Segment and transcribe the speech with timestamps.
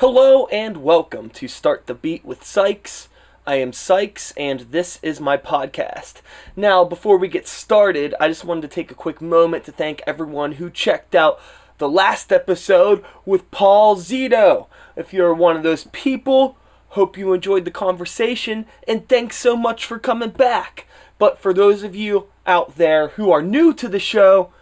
[0.00, 3.08] Hello and welcome to Start the Beat with Sykes.
[3.44, 6.22] I am Sykes and this is my podcast.
[6.54, 10.00] Now, before we get started, I just wanted to take a quick moment to thank
[10.06, 11.40] everyone who checked out
[11.78, 14.68] the last episode with Paul Zito.
[14.94, 16.56] If you're one of those people,
[16.90, 20.86] hope you enjoyed the conversation and thanks so much for coming back.
[21.18, 24.52] But for those of you out there who are new to the show,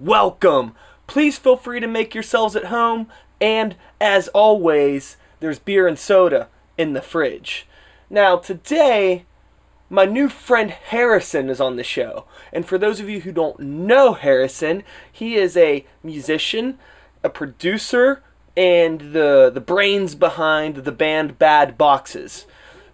[0.00, 0.74] welcome.
[1.06, 3.08] Please feel free to make yourselves at home
[3.40, 6.48] and as always, there's beer and soda
[6.78, 7.66] in the fridge.
[8.08, 9.24] Now, today,
[9.88, 12.24] my new friend Harrison is on the show.
[12.52, 16.78] And for those of you who don't know Harrison, he is a musician,
[17.22, 18.22] a producer,
[18.56, 22.46] and the, the brains behind the band Bad Boxes,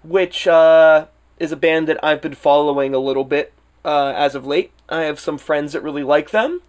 [0.02, 1.06] which uh,
[1.38, 3.52] is a band that I've been following a little bit
[3.84, 4.72] uh, as of late.
[4.88, 6.62] I have some friends that really like them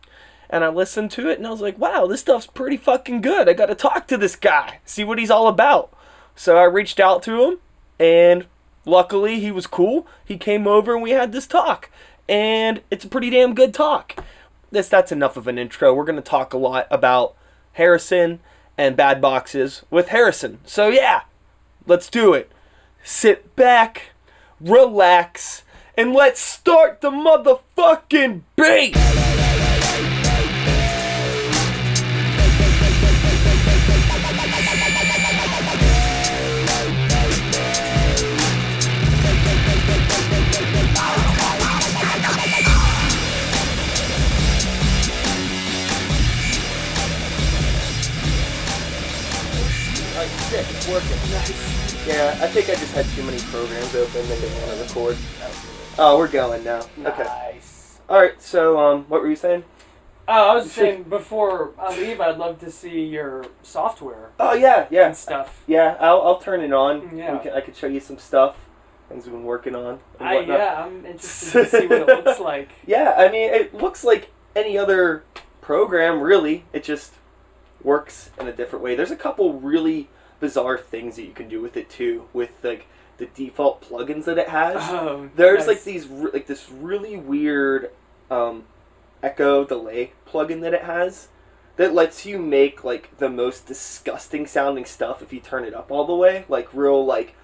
[0.53, 3.49] and I listened to it and I was like, wow, this stuff's pretty fucking good.
[3.49, 5.91] I got to talk to this guy, see what he's all about.
[6.35, 7.57] So I reached out to him
[7.99, 8.45] and
[8.85, 10.05] luckily he was cool.
[10.23, 11.89] He came over and we had this talk.
[12.29, 14.23] And it's a pretty damn good talk.
[14.69, 15.91] This that's enough of an intro.
[15.91, 17.35] We're going to talk a lot about
[17.73, 18.39] Harrison
[18.77, 20.59] and bad boxes with Harrison.
[20.65, 21.21] So yeah,
[21.87, 22.51] let's do it.
[23.03, 24.11] Sit back,
[24.61, 25.63] relax,
[25.97, 29.22] and let's start the motherfucking beat.
[51.01, 51.11] Sick.
[51.11, 51.31] It's working.
[51.31, 52.07] Nice.
[52.07, 55.17] Yeah, I think I just had too many programs open and didn't want to record.
[55.97, 56.81] Oh, we're going now.
[56.99, 57.23] Okay.
[57.23, 57.99] Nice.
[58.09, 58.41] All right.
[58.41, 59.63] So, um, what were you saying?
[60.27, 64.87] Oh, I was saying before I leave, I'd love to see your software Oh yeah,
[64.89, 65.63] yeah, and stuff.
[65.67, 65.97] yeah.
[65.99, 67.17] I'll, I'll turn it on.
[67.17, 67.33] Yeah.
[67.33, 68.55] We can, I could show you some stuff,
[69.09, 69.99] things we've been working on.
[70.21, 72.69] I, yeah, I'm interested to see what it looks like.
[72.87, 75.25] Yeah, I mean, it looks like any other
[75.59, 76.63] program, really.
[76.71, 77.15] It just
[77.81, 78.95] works in a different way.
[78.95, 80.07] There's a couple really
[80.43, 84.37] bizarre things that you can do with it too, with like the default plugins that
[84.37, 84.75] it has.
[84.91, 87.91] Oh, There's like these re- like this really weird
[88.29, 88.65] um,
[89.23, 91.29] echo delay plugin that it has
[91.77, 95.89] that lets you make like the most disgusting sounding stuff if you turn it up
[95.89, 97.35] all the way, like real like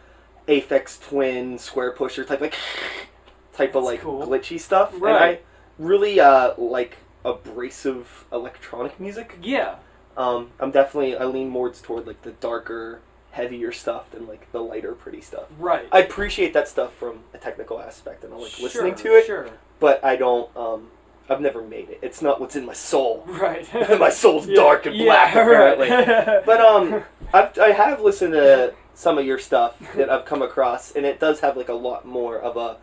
[0.49, 2.57] Aphex Twin Squarepusher type like
[3.53, 4.27] type of like cool.
[4.27, 4.93] glitchy stuff.
[4.93, 5.39] And I
[5.77, 9.37] really uh, like abrasive electronic music.
[9.41, 9.75] Yeah.
[10.19, 12.99] Um, I'm definitely I lean more toward like the darker,
[13.31, 15.45] heavier stuff than like the lighter, pretty stuff.
[15.57, 15.87] Right.
[15.93, 19.25] I appreciate that stuff from a technical aspect, and I like listening to it.
[19.25, 19.49] Sure.
[19.79, 20.55] But I don't.
[20.57, 20.89] Um,
[21.29, 21.99] I've never made it.
[22.01, 23.23] It's not what's in my soul.
[23.27, 23.65] Right.
[23.99, 25.89] my soul's Yeah, dark and yeah, black, apparently.
[25.89, 26.45] right.
[26.45, 27.03] But um,
[27.33, 31.19] I've, I have listened to some of your stuff that I've come across, and it
[31.21, 32.77] does have like a lot more of a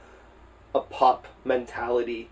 [0.75, 2.30] a pop mentality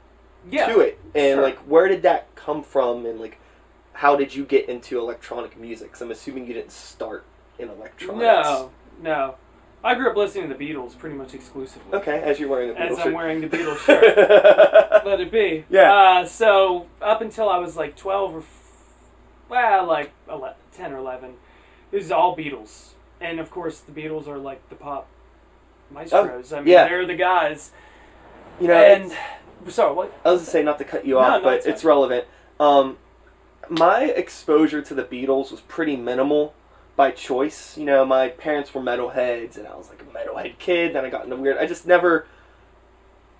[0.51, 0.73] yeah.
[0.73, 0.99] to it.
[1.15, 1.43] And sure.
[1.43, 3.05] like, where did that come from?
[3.07, 3.39] And like,
[3.95, 5.93] how did you get into electronic music?
[5.93, 7.25] 'Cause I'm assuming you didn't start
[7.59, 8.21] in electronics.
[8.23, 9.35] No, no.
[9.83, 11.93] I grew up listening to the Beatles pretty much exclusively.
[11.99, 15.05] Okay, as you're wearing a Beatles As I'm wearing the Beatles shirt.
[15.07, 15.65] Let it be.
[15.69, 15.93] Yeah.
[15.93, 18.61] Uh, so up until I was like 12 or, f-
[19.49, 21.35] well, like 11, 10 or 11,
[21.93, 22.93] it was all Beatles.
[23.21, 25.07] And of course, the Beatles are like the pop
[25.91, 26.53] maestros.
[26.53, 26.89] I mean, Oh, yeah.
[26.89, 27.71] they're the guys.
[28.61, 29.13] you know, and
[29.71, 30.13] sorry, what?
[30.25, 32.25] I was gonna say not to cut you No, off, no, but it's it's, relevant.
[32.59, 32.97] Um,
[33.71, 36.55] my exposure to the Beatles was pretty minimal
[36.97, 37.77] by choice.
[37.77, 40.95] You know, my parents were metalheads, and I was like a metalhead kid.
[40.95, 41.59] Then I got into weird.
[41.59, 42.27] I just never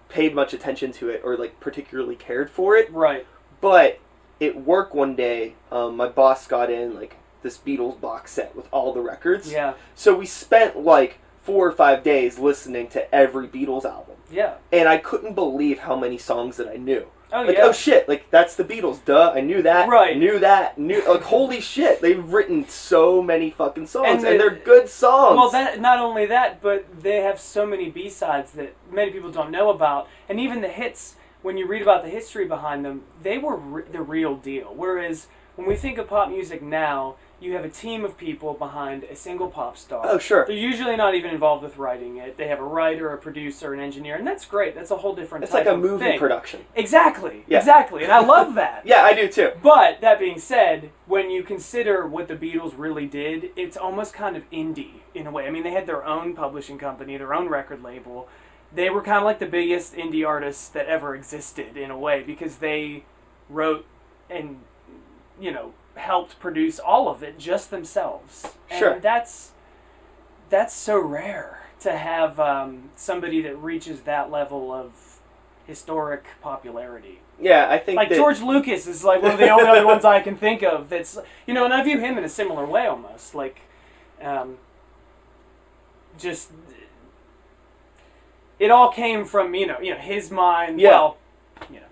[0.09, 2.91] paid much attention to it or like particularly cared for it.
[2.93, 3.27] Right.
[3.61, 3.99] But
[4.41, 8.69] at work one day, um, my boss got in like this Beatles box set with
[8.73, 9.51] all the records.
[9.53, 9.75] Yeah.
[9.95, 14.55] So we spent like four or five days listening to every Beatles album, Yeah.
[14.73, 17.07] and I couldn't believe how many songs that I knew.
[17.35, 17.65] Oh, Like, yeah.
[17.65, 19.33] oh shit, like that's the Beatles, duh.
[19.35, 19.89] I knew that.
[19.89, 20.17] Right.
[20.17, 20.79] Knew that.
[20.79, 25.37] Knew like holy shit, they've written so many fucking songs and, And they're good songs.
[25.37, 29.33] Well, that not only that, but they have so many B sides that many people
[29.33, 31.17] don't know about, and even the hits.
[31.43, 34.73] When you read about the history behind them, they were re- the real deal.
[34.75, 35.27] Whereas
[35.57, 39.15] when we think of pop music now, you have a team of people behind a
[39.15, 40.03] single pop star.
[40.05, 40.47] Oh, sure.
[40.47, 42.37] They're usually not even involved with writing it.
[42.37, 44.75] They have a writer, a producer, an engineer, and that's great.
[44.75, 45.45] That's a whole different.
[45.45, 46.19] It's like a movie thing.
[46.19, 46.65] production.
[46.75, 47.45] Exactly.
[47.47, 47.59] Yeah.
[47.59, 48.83] Exactly, and I love that.
[48.95, 49.51] Yeah, I do too.
[49.63, 54.37] But that being said, when you consider what the Beatles really did, it's almost kind
[54.37, 55.47] of indie in a way.
[55.47, 58.29] I mean, they had their own publishing company, their own record label.
[58.73, 62.23] They were kind of like the biggest indie artists that ever existed in a way
[62.23, 63.05] because they
[63.49, 63.87] wrote
[64.31, 64.61] and
[65.41, 68.47] you know helped produce all of it just themselves.
[68.71, 69.01] And Sure.
[69.01, 69.53] that's
[70.51, 75.21] that's so rare to have um, somebody that reaches that level of
[75.67, 77.21] historic popularity.
[77.41, 80.05] Yeah, I think Like that, George Lucas is like one of the only other ones
[80.05, 82.87] I can think of that's you know, and I view him in a similar way
[82.87, 83.35] almost.
[83.35, 83.63] Like
[84.23, 84.59] um,
[86.19, 86.51] just
[88.59, 90.81] it all came from, you know, you know, his mind.
[90.81, 90.91] Yeah.
[90.91, 91.17] Well,
[91.71, 91.84] you know,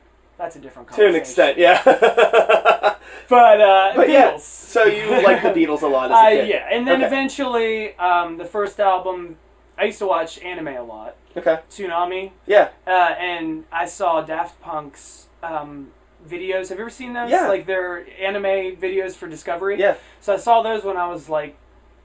[0.42, 1.80] that's a different to an extent, yeah.
[3.28, 4.40] But uh but yeah, Beatles.
[4.40, 6.48] so you like the Beatles a lot as a Uh, kid.
[6.48, 7.06] yeah, and then Okay.
[7.06, 9.36] eventually, um, the first album,
[9.78, 11.60] I used to watch anime a lot, Okay.
[11.70, 12.68] Toonami, Yeah.
[12.86, 15.92] uh, and I saw Daft Punk's um,
[16.28, 16.68] videos.
[16.68, 17.30] Have you ever seen those?
[17.30, 17.48] Yeah.
[17.48, 19.78] Like their anime videos for Discovery.
[19.78, 19.94] Yeah.
[20.20, 21.56] So I saw those when I was like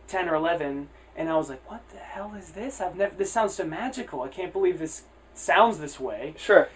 [0.07, 0.87] ten or eleven,
[1.17, 2.79] and I was like, "What the hell is this?
[2.79, 3.13] I've never.
[3.15, 4.21] This sounds so magical.
[4.21, 6.69] I can't believe this sounds this way." Sure.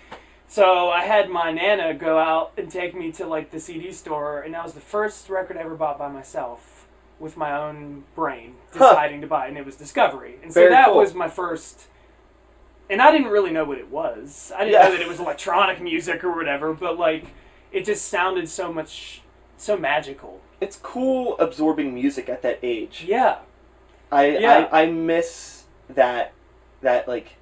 [0.51, 4.42] So I had my nana go out and take me to like the CD store,
[4.42, 6.86] and that was the first record I ever bought by myself
[7.21, 8.89] with my own brain Huh.
[8.89, 10.36] deciding to buy, it, and it was Discovery.
[10.44, 10.98] And so Very that cool.
[10.98, 11.88] was my first.
[12.89, 14.51] And I didn't really know what it was.
[14.53, 14.83] I didn't Yeah.
[14.89, 17.27] know that it was electronic music or whatever, but like
[17.71, 19.21] it just sounded so much,
[19.56, 20.42] so magical.
[20.59, 23.06] It's cool absorbing music at that age.
[23.07, 23.38] Yeah,
[24.12, 24.68] I, Yeah.
[24.69, 26.33] I I miss that
[26.81, 27.38] that like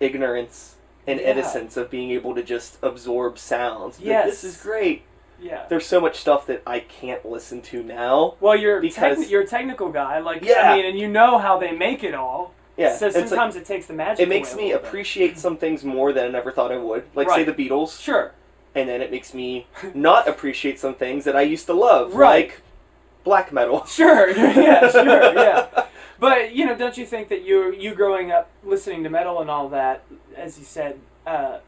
[0.00, 0.75] ignorance
[1.06, 1.30] and Yeah.
[1.30, 4.00] innocence of being able to just absorb sounds.
[4.00, 4.26] Yes.
[4.28, 5.02] this is great.
[5.40, 5.64] yeah.
[5.68, 8.34] There's so much stuff that I can't listen to now.
[8.40, 10.72] Well, you're Because- you're a technical guy, like Yeah.
[10.72, 12.52] I mean, and you know how they make it all.
[12.76, 12.96] Yeah.
[12.96, 14.22] So it's like- sometimes it takes the magic.
[14.22, 14.86] it makes me little bit.
[14.88, 17.04] appreciate some things more than I never thought I would.
[17.14, 18.32] Like say the Beatles, Sure.
[18.74, 22.48] and then it makes me not appreciate some things that I used to love, Right.
[22.48, 22.60] like
[23.24, 23.84] black metal.
[23.86, 25.66] Sure, yeah, sure, yeah.
[26.18, 29.50] But you know, don't you think that you you growing up listening to metal and
[29.50, 30.02] all that,
[30.36, 31.58] as you said, uh,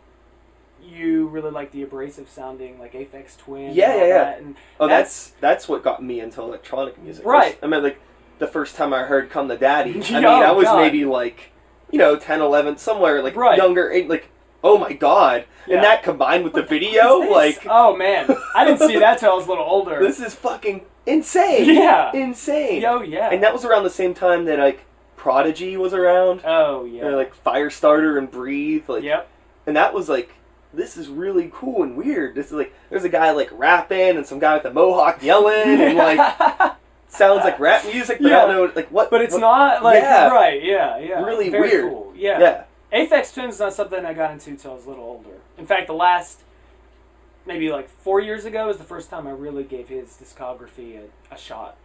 [0.83, 3.75] you really like the abrasive sounding like Aphex Twin.
[3.75, 4.25] Yeah, and all yeah, yeah.
[4.25, 7.25] that, And Oh, That's- that's that's what got me into electronic music.
[7.27, 7.59] Right.
[7.63, 8.01] I mean, like
[8.39, 10.79] the first time I heard "Come to Daddy," I mean, Oh, I was God.
[10.81, 11.51] maybe like,
[11.91, 13.59] you know, 10, 11, somewhere like Right.
[13.59, 14.29] younger, like,
[14.63, 15.45] oh my god!
[15.67, 15.77] Yeah.
[15.77, 17.65] And that combined with the What the video, hell is this?
[17.65, 19.99] like, oh man, I didn't see that till I was a little older.
[20.03, 21.65] this is fucking insane.
[21.75, 22.11] yeah.
[22.15, 22.83] insane.
[22.83, 23.31] Yo, yeah.
[23.31, 24.85] And that was around the same time that like
[25.17, 27.07] Prodigy was around, oh yeah.
[27.07, 29.29] and, like Firestarter and Breathe, like, yep.
[29.67, 30.31] and that was like.
[30.71, 32.35] This is really cool and weird.
[32.35, 35.81] This is like there's a guy like rapping and some guy with a mohawk yelling
[35.81, 36.75] and like
[37.09, 38.41] sounds like rap music, but I Yeah.
[38.47, 39.11] don't know like what.
[39.11, 40.29] but it's what- not like Yeah.
[40.29, 40.63] right.
[40.63, 41.25] Yeah, yeah.
[41.25, 41.91] Really Very weird.
[41.91, 42.13] Cool.
[42.15, 42.39] Yeah.
[42.39, 45.39] Yeah, Aphex Twin is not something I got into until I was a little older.
[45.57, 46.43] In fact, the last
[47.49, 51.35] maybe like four years ago was the first time I really gave his discography a,
[51.35, 51.77] a shot.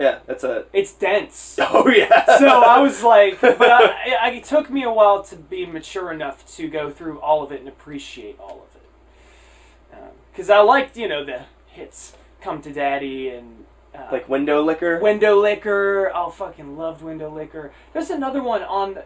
[0.00, 0.64] yeah, that's a.
[0.72, 1.58] It's dense.
[1.60, 2.38] Oh yeah.
[2.38, 6.10] so I was like, but I, I, it took me a while to be mature
[6.12, 10.00] enough to go through all of it and appreciate all of it.
[10.32, 13.64] Because I liked, you know, the hits, "Come to Daddy" and
[13.94, 15.00] uh, like Windowlicker.
[15.00, 16.10] Window Liquor.
[16.14, 17.70] Oh, fucking loved Windowlicker.
[17.92, 18.98] There's another one on,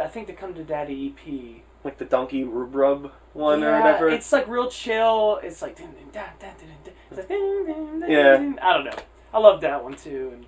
[0.00, 1.63] I think the Come to Daddy EP.
[1.84, 4.08] Like the Donkey Rhubarb one or Yeah, whatever.
[4.08, 5.38] It's like real chill.
[5.42, 6.94] It's like dun, dun, dun, dun.
[7.10, 8.36] It's like dun, dun, dun, Yeah.
[8.38, 8.58] dun.
[8.60, 9.02] I don't know.
[9.34, 10.30] I love that one too.
[10.32, 10.46] And,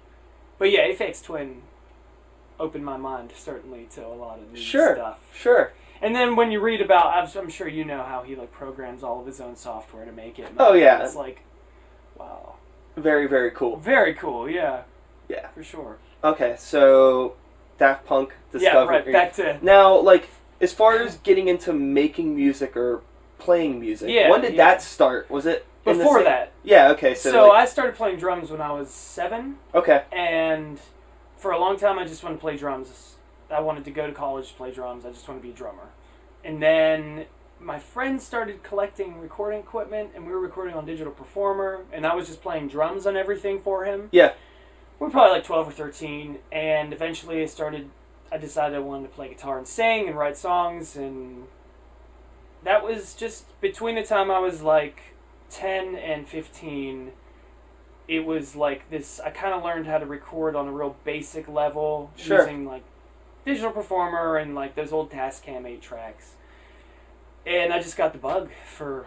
[0.58, 1.62] but yeah, Aphex Twin
[2.58, 4.94] opened my mind certainly to a lot of new Sure.
[4.94, 5.20] stuff.
[5.34, 5.72] Sure.
[6.00, 9.02] And then when you read about, I'm, I'm sure you know how he like programs
[9.02, 10.50] all of his own software to make it.
[10.58, 11.02] Oh, yeah.
[11.04, 11.40] it's like,
[12.18, 12.54] wow,
[12.96, 13.76] Very very cool.
[13.76, 14.48] very cool.
[14.48, 14.82] Yeah,
[15.28, 15.48] Yeah.
[15.48, 15.98] for sure.
[16.24, 17.34] Okay, so
[17.78, 18.92] Daft Punk discovered.
[18.92, 19.12] Yeah, right.
[19.12, 20.28] Back to Now, like
[20.60, 23.02] as far as getting into making music or
[23.38, 24.64] playing music, Yeah, when did yeah.
[24.72, 25.30] that start?
[25.30, 26.52] Was it in the before same- that.
[26.64, 26.90] Yeah.
[26.92, 27.14] Okay.
[27.14, 27.30] So.
[27.30, 29.58] So, like- I started playing drums when I was seven.
[29.74, 30.04] okay.
[30.12, 30.78] and
[31.36, 33.16] for a long time I just wanted to play drums.
[33.50, 35.04] I wanted to go to college to play drums.
[35.04, 35.90] I just wanted to be a drummer.
[36.42, 37.26] And then
[37.60, 42.14] my friends started collecting recording equipment, and we were recording on Digital Performer, and I
[42.14, 44.08] was just playing drums on everything for him.
[44.12, 44.32] Yeah.
[44.98, 47.90] We were probably like 12 or 13, and eventually I started,
[48.32, 51.44] I decided I wanted to play guitar and sing and write songs, and
[52.64, 55.00] that was just between the time I was like
[55.50, 57.12] 10 and 15
[58.08, 61.46] it was like this i kind of learned how to record on a real basic
[61.48, 62.38] level Sure.
[62.40, 62.82] using like
[63.44, 66.32] digital performer and like those old tascam 8 tracks
[67.46, 69.06] and i just got the bug for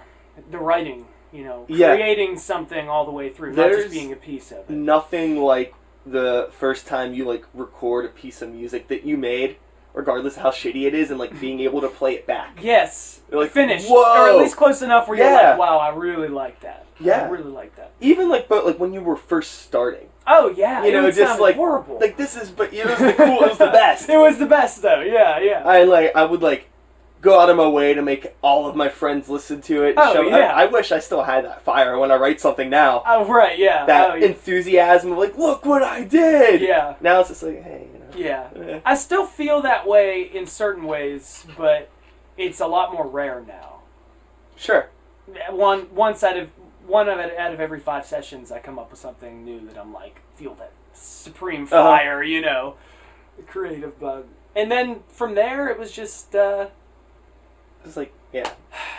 [0.49, 1.93] the writing you know Yeah.
[1.95, 5.73] creating something all the way through not just being a piece of it Nothing like
[6.11, 9.57] the first time you like record a piece of music that you made,
[9.93, 12.59] regardless of how shitty it is, and like being able to play it back.
[12.61, 13.21] yes.
[13.31, 13.87] You're like, finished.
[13.87, 16.85] "Whoa." or at least close enough where you're like wow i really like that.
[16.99, 17.25] Yeah.
[17.25, 17.91] i really like that.
[18.01, 20.81] Even like, but like when you were first starting, oh yeah.
[20.83, 21.99] You it know, just like- horrible.
[21.99, 24.09] like this is, but it was the cool, it was the best.
[24.09, 25.01] it was the best though.
[25.01, 25.61] Yeah yeah.
[25.63, 26.69] I like, I would like
[27.21, 29.95] go out of my way to make all of my friends listen to it.
[29.97, 30.53] Oh, show- I- yeah.
[30.55, 33.03] I, wish I still had that fire when I write something now.
[33.05, 33.85] Oh right, yeah.
[33.85, 34.27] that oh, yeah.
[34.27, 36.61] enthusiasm of like, look what I did.
[36.61, 36.95] yeah.
[37.01, 38.05] Now it's just like, hey, you know.
[38.15, 38.49] Yeah.
[38.55, 38.79] eh.
[38.85, 41.89] I still feel that way in certain ways, but
[42.37, 43.81] it's a lot more rare now.
[44.55, 44.89] Sure.
[45.49, 46.49] One once out of
[46.87, 49.77] one of it out of every five sessions, I come up with something new that
[49.77, 51.83] I'm like feel that supreme Uh-huh.
[51.83, 52.75] fire, you know,
[53.37, 54.25] the creative bug.
[54.55, 56.67] And then from there, it was just uh,
[57.85, 58.51] It's like, yeah.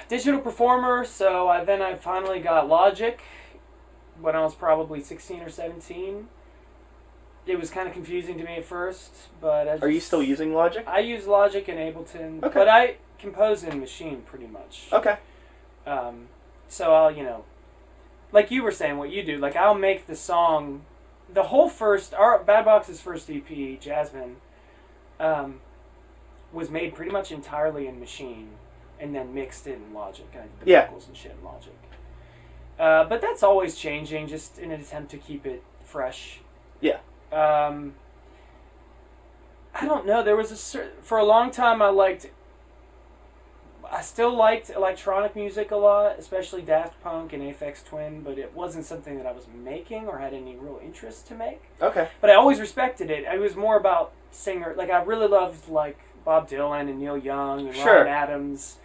[0.08, 1.04] digital performer.
[1.04, 3.20] So I then I finally got Logic
[4.20, 6.28] when I was probably 16 or 17.
[7.46, 10.52] It was kind of confusing to me at first, but I Are you still using
[10.54, 10.84] Logic?
[10.86, 12.54] I use Logic and Ableton, Okay.
[12.54, 14.88] but I compose in Maschine pretty much.
[14.92, 15.16] Okay.
[15.86, 16.28] Um,
[16.68, 17.44] so I'll, you know,
[18.30, 20.82] like you were saying, what you do, like I'll make the song,
[21.32, 24.36] the whole first, our Bad Boxes' first EP, Jasmine,
[25.18, 25.60] um,
[26.52, 28.48] was made pretty much entirely in Maschine,
[29.00, 30.26] and then mixed in Logic.
[30.34, 30.86] I did the Yeah.
[30.86, 31.72] vocals and shit in Logic.
[32.78, 36.40] Uh, but that's always changing, just in an attempt to keep it fresh.
[36.80, 36.98] Yeah.
[37.32, 37.94] Um,
[39.74, 40.22] I don't know.
[40.22, 42.30] There was a cer- for a long time I liked.
[43.92, 48.54] I still liked electronic music a lot, especially Daft Punk and Aphex Twin, but it
[48.54, 51.60] wasn't something that I was making or had any real interest to make.
[51.82, 52.08] Okay.
[52.20, 53.24] But I always respected it.
[53.24, 54.74] It was more about singer.
[54.76, 58.04] Like I really loved like Bob Dylan and Neil Young and Sure.
[58.04, 58.78] Ryan Adams.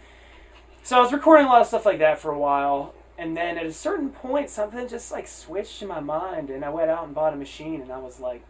[0.86, 3.58] So I was recording a lot of stuff like that for a while, and then
[3.58, 7.04] at a certain point, something just like switched in my mind, and I went out
[7.04, 8.44] and bought a machine, and I was like,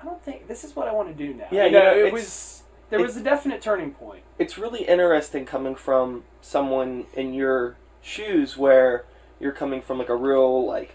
[0.00, 1.48] I don't think this is what I want to do now.
[1.50, 4.22] Yeah, you know, it was there was a definite turning point.
[4.38, 9.04] It's really interesting coming from someone in your shoes where
[9.40, 10.94] you're coming from like a real like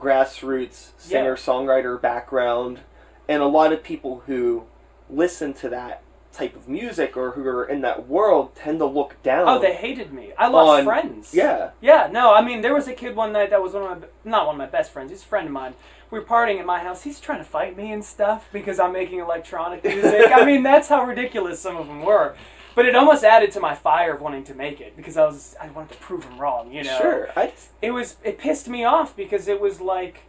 [0.00, 2.80] grassroots singer songwriter background
[3.28, 4.64] and a lot of people who
[5.10, 6.02] listen to that
[6.36, 9.74] type of music or who are in that world tend to look down Oh, they
[9.74, 10.32] hated me.
[10.38, 11.34] I lost On- friends.
[11.34, 14.00] yeah Yeah, no, I mean, there was a kid one night that was one of
[14.00, 15.74] my, not one of my best friends, he's a friend of mine.
[16.10, 17.02] We are partying at my house.
[17.02, 20.30] He's trying to fight me and stuff because I'm making electronic music.
[20.32, 22.36] I mean, that's how ridiculous some of them were.
[22.76, 25.56] But it almost added to my fire of wanting to make it because I was,
[25.60, 26.98] I wanted to prove him wrong, you know?
[26.98, 30.20] sure i just It was, it pissed me off because it was like,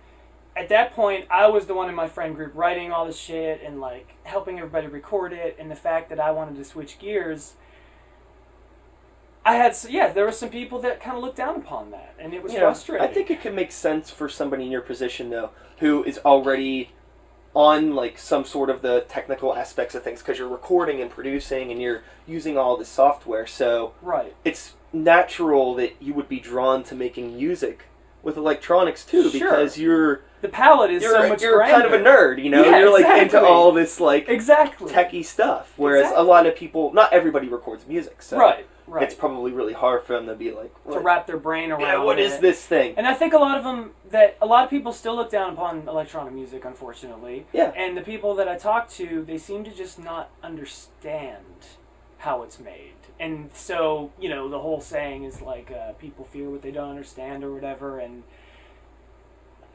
[0.57, 3.61] at that point, I was the one in my friend group writing all the shit
[3.63, 5.55] and like helping everybody record it.
[5.59, 7.53] And the fact that I wanted to switch gears,
[9.45, 12.33] I had, yeah, there were some people that kind of looked down upon that, and
[12.33, 13.07] it was know, frustrating.
[13.07, 16.89] i think it can make sense for somebody in your position though who is already
[17.53, 21.71] on like some sort of the technical aspects of things because you're recording and producing
[21.71, 24.35] and you're using all this software so right.
[24.43, 27.85] it's natural that you would be drawn to making music
[28.23, 29.39] with electronics too Sure.
[29.49, 32.63] because you're The palette is you're, so much you're kind of a nerd you know
[32.63, 33.37] Yeah, you're like exactly.
[33.37, 34.91] into all this like Exactly.
[34.91, 36.21] techie stuff whereas Exactly.
[36.23, 38.67] a lot of people not everybody records music so right.
[38.89, 39.03] Right.
[39.03, 41.81] it's probably really hard for them to be like to wrap their brain around.
[41.81, 42.41] yeah, what is it.
[42.41, 45.15] this thing And I think a lot of them that a lot of people still
[45.15, 47.45] look down upon electronic music, unfortunately.
[47.51, 47.73] Yeah.
[47.75, 51.43] And the people that I talk to, they seem to just not understand
[52.19, 52.93] how it's made.
[53.19, 56.89] And so, you know, the whole saying is like uh, people fear what they don't
[56.89, 57.99] understand or whatever.
[57.99, 58.23] And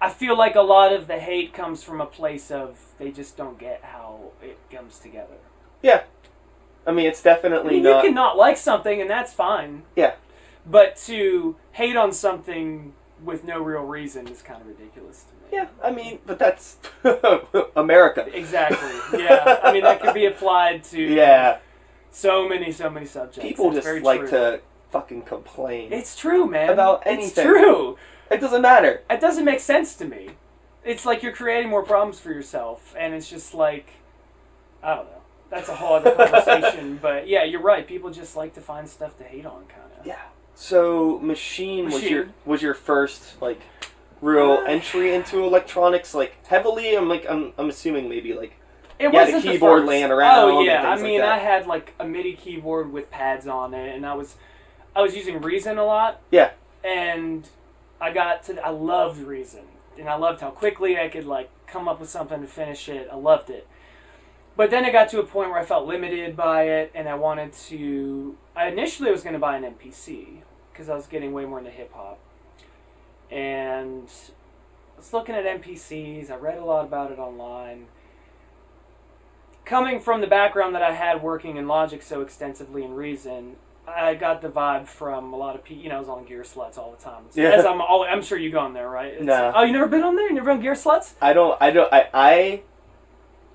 [0.00, 3.36] I feel like a lot of the hate comes from a place of they just
[3.36, 5.36] don't get how it comes together.
[5.82, 6.02] Yeah
[6.86, 9.82] i mean it's definitely I mean, not you can not like something, and that's fine.
[9.96, 10.14] Yeah.
[10.68, 15.58] But to hate on something with no real reason is kind of ridiculous to me.
[15.58, 16.78] yeah i mean but that's
[17.76, 19.20] america Exactly.
[19.20, 19.60] Yeah.
[19.62, 21.58] I mean, that could be applied to yeah
[22.12, 23.38] so many, so many subjects.
[23.46, 24.28] people It's just like true.
[24.30, 26.70] to fucking complain It's true, man.
[26.70, 27.24] About anything.
[27.26, 27.96] It's true.
[28.30, 30.30] it doesn't matter It doesn't make sense to me.
[30.84, 33.86] It's like you're creating more problems for yourself, and it's just like,
[34.82, 35.22] I don't know.
[35.48, 36.98] That's a whole other conversation.
[37.00, 37.86] but yeah, you're right.
[37.86, 40.04] People just like to find stuff to hate on, kind of.
[40.06, 40.18] Yeah.
[40.54, 43.60] So machine, was your was your first like
[44.20, 46.94] real entry into electronics like heavily?
[46.96, 48.54] I'm like I'm I'm assuming maybe like
[49.02, 49.88] It Yeah, the wasn't keyboard first.
[49.88, 51.28] laying around Oh yeah, I like mean, that.
[51.28, 54.36] I had like a MIDI keyboard with pads on it, and I was,
[54.94, 56.20] I was using Reason a lot.
[56.30, 56.52] Yeah.
[56.84, 57.48] And
[58.00, 59.62] I got to, I loved Reason,
[59.98, 63.08] and I loved how quickly I could like come up with something to finish it.
[63.10, 63.66] I loved it.
[64.56, 67.14] But then it got to a point where I felt limited by it, and I
[67.14, 68.36] wanted to.
[68.54, 70.42] I initially was going to buy an MPC
[70.72, 72.18] because I was getting way more into hip hop,
[73.30, 74.08] and
[74.94, 76.30] I was looking at MPCs.
[76.30, 77.86] I read a lot about it online
[79.64, 84.14] coming from the background that I had working in Logic so extensively in Reason, I
[84.14, 85.82] got the vibe from a lot of people.
[85.82, 87.24] You know, I was on Gearslutz all the time.
[87.34, 87.50] Yeah.
[87.50, 89.08] As I'm, always, I'm sure you've gone there, right?
[89.12, 89.52] It's- No.
[89.54, 90.28] Oh, you never been on there?
[90.28, 91.14] You never been on Gearslutz?
[91.20, 92.62] I don't I don't I I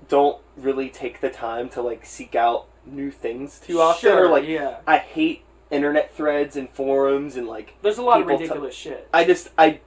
[0.08, 4.30] don't really take the time to like seek out new things too often, Sure, or
[4.30, 4.78] like yeah.
[4.86, 8.74] I hate internet threads and forums and like There's a lot of people t- ridiculous
[8.74, 9.08] shit.
[9.12, 9.80] I just I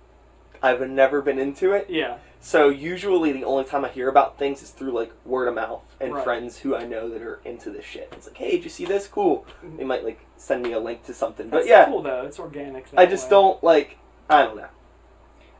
[0.61, 1.87] I've never been into it.
[1.89, 2.17] Yeah.
[2.43, 5.83] So usually the only time I hear about things is through like word of mouth
[5.99, 6.23] and Right.
[6.23, 8.09] friends who I know that are into this shit.
[8.13, 9.07] It's like, hey, did you see this?
[9.07, 9.45] Cool.
[9.63, 9.77] Mm-hmm.
[9.77, 11.49] They might like send me a link to something.
[11.51, 12.25] That's but yeah, cool though.
[12.25, 12.87] It's organic.
[12.97, 13.29] I just way.
[13.29, 13.97] don't like.
[14.27, 14.69] I don't know.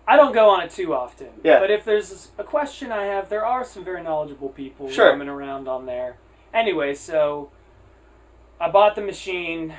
[0.07, 1.27] I don't go on it too often.
[1.43, 1.59] Yeah.
[1.59, 5.09] But if there's a question I have, there are some very knowledgeable people Sure.
[5.11, 6.17] roaming around on there.
[6.51, 7.51] Anyway, so
[8.59, 9.75] I bought the machine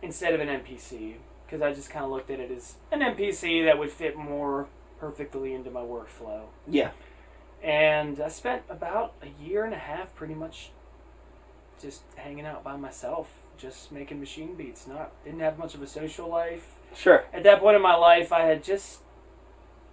[0.00, 3.64] instead of an MPC because I just kind of looked at it as an MPC
[3.64, 4.68] that would fit more
[5.00, 6.42] perfectly into my workflow.
[6.68, 6.90] Yeah.
[7.62, 10.70] And I spent about a year and a half pretty much
[11.80, 14.86] just hanging out by myself, just making machine beats.
[14.86, 17.24] Not didn't have much of a social life Sure.
[17.32, 19.00] at that point in my life, I had just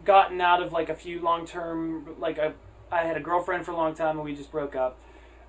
[0.03, 2.53] gotten out of like a few long term, like I,
[2.91, 4.97] I had a girlfriend for a long time and we just broke up.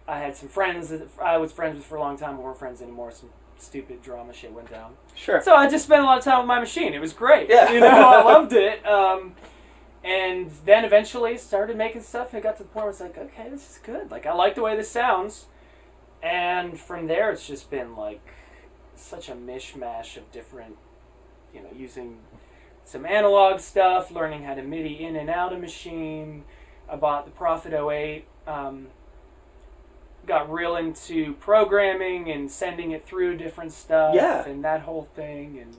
[0.07, 2.59] I had some friends that I was friends with for a long time, we weren't
[2.59, 3.11] friends anymore.
[3.11, 4.95] Some stupid drama shit went down.
[5.15, 5.41] Sure.
[5.43, 6.95] So I just spent a lot of time with my machine.
[6.95, 7.49] It was great.
[7.49, 7.71] Yeah.
[7.73, 8.87] You know, I loved it.
[8.87, 9.35] Um,
[10.05, 13.19] and then eventually started making stuff and it got to the point where it's like,
[13.19, 14.11] okay, this is good.
[14.11, 15.47] Like I like the way this sounds.
[16.23, 18.27] And from there it's just been like
[18.95, 20.77] such a mishmash of different
[21.53, 22.19] you know, using
[22.85, 26.45] some analog stuff, learning how to MIDI in and out a machine.
[26.88, 28.25] I bought the Prophet 08.
[28.47, 28.88] Um,
[30.27, 34.45] got real into programming and sending it through different stuff Yeah.
[34.47, 35.77] and that whole thing and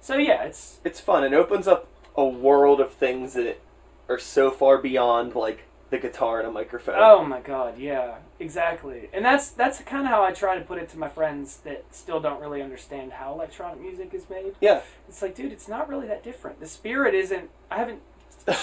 [0.00, 1.24] so yeah it's It's fun.
[1.24, 3.60] It opens up a world of things that
[4.08, 6.96] are so far beyond like the guitar and a microphone.
[6.98, 10.78] oh my god yeah exactly and that's that's kind of how i try to put
[10.78, 14.80] it to my friends that still don't really understand how electronic music is made Yeah.
[15.08, 18.00] it's like dude it's not really that different the spirit isn't i haven't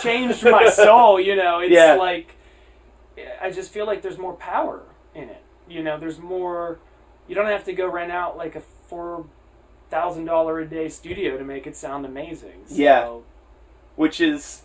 [0.02, 1.94] changed my soul you know it's Yeah.
[1.96, 2.36] like
[3.42, 4.82] i just feel like there's more power
[5.16, 6.80] in it you know there's more
[7.28, 9.26] you don't have to go rent out like a four
[9.90, 13.18] thousand dollar a day studio to make it sound amazing so, Yeah.
[13.96, 14.64] Which is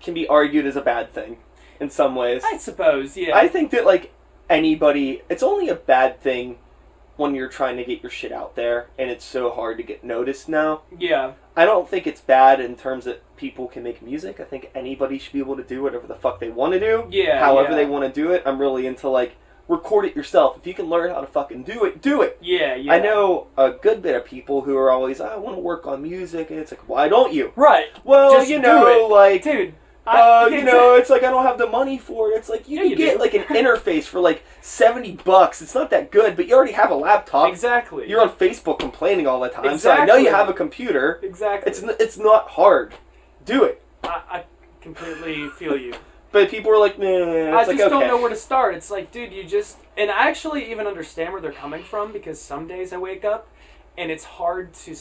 [0.00, 1.38] can be argued as a bad thing
[1.80, 2.42] in some ways.
[2.44, 4.12] i suppose yeah I think that like
[4.48, 6.58] anybody, it's only a bad thing
[7.16, 10.02] when you're trying to get your shit out there and it's so hard to get
[10.04, 10.82] noticed now.
[10.96, 14.40] yeah I don't think it's bad in terms that people can make music.
[14.40, 17.06] I think anybody should be able to do whatever the fuck they want to do.
[17.10, 17.76] yeah however yeah.
[17.76, 18.42] they want to do it.
[18.46, 19.36] I'm really into like
[19.70, 20.56] record it yourself.
[20.58, 22.38] If you can learn how to fucking do it, do it.
[22.40, 25.60] yeah yeah I know a good bit of people who are always, I want to
[25.60, 27.52] work on music, and it's like, why don't you?
[27.56, 29.74] right Well, Just you know, like, dude
[30.06, 32.36] uh, you know, it's like I don't have the money for it.
[32.36, 33.18] It's like you Yeah, can you get do.
[33.20, 35.62] like an interface for like seventy bucks.
[35.62, 37.48] It's not that good, but you already have a laptop.
[37.48, 41.20] exactly You're on Facebook complaining all the time, so I know you have a computer.
[41.22, 42.94] exactly It's n- it's not hard.
[43.44, 43.82] Do it.
[44.02, 44.44] I, I
[44.80, 45.94] completely feel you
[46.32, 47.06] But people are like, nah.
[47.06, 47.88] It's I like, just okay.
[47.90, 48.74] don't know where to start.
[48.74, 52.40] It's like, dude, you just and I actually even understand where they're coming from because
[52.40, 53.48] some days I wake up
[53.98, 54.96] and it's hard to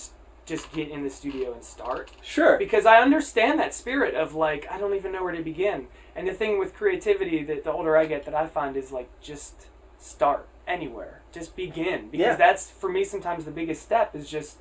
[0.45, 2.57] just get in the studio and start Sure.
[2.57, 5.87] because I understand that spirit of like I don't even know where to begin.
[6.15, 9.09] And the thing with creativity that the older I get that I find is like
[9.21, 9.67] just
[9.99, 11.21] start anywhere.
[11.31, 12.35] Just begin because Yeah.
[12.35, 14.57] that's for me sometimes the biggest step is just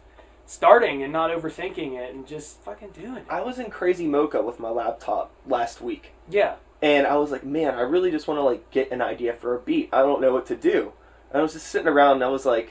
[0.48, 3.26] starting and not overthinking it and just fucking doing it.
[3.28, 6.12] I was in crazy mocha with my laptop last week.
[6.28, 6.54] Yeah.
[6.80, 9.54] And I was like, man, I really just want to like get an idea for
[9.54, 9.90] a beat.
[9.92, 10.92] I don't know what to do.
[11.30, 12.70] And I was just sitting around and I was like,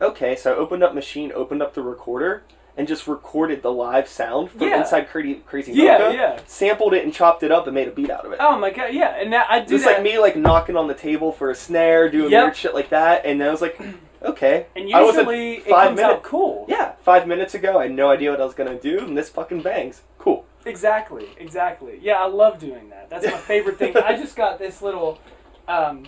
[0.00, 0.36] okay.
[0.36, 2.44] So I opened up Maschine, opened up the recorder,
[2.76, 4.78] and just recorded the live sound from Yeah.
[4.78, 6.14] inside Crazy Crazy Yeah, Mocha.
[6.14, 6.40] yeah.
[6.46, 8.38] Sampled it and chopped it up and made a beat out of it.
[8.40, 9.16] Oh my god, yeah.
[9.18, 11.54] And that I do just that like me like knocking on the table for a
[11.54, 12.44] snare, doing Yep.
[12.44, 13.24] weird shit like that.
[13.24, 13.80] And then I was like,
[14.22, 14.66] okay.
[14.76, 16.14] And I was at usually it five comes minutes.
[16.16, 16.66] out cool.
[16.68, 19.28] Yeah, five minutes ago, I had no idea what I was gonna do, and this
[19.28, 20.02] fucking bangs.
[20.18, 20.44] Cool.
[20.64, 21.98] Exactly, exactly.
[22.02, 23.08] Yeah, I love doing that.
[23.08, 23.96] That's my favorite thing.
[23.96, 25.20] I just got this little,
[25.68, 26.06] um,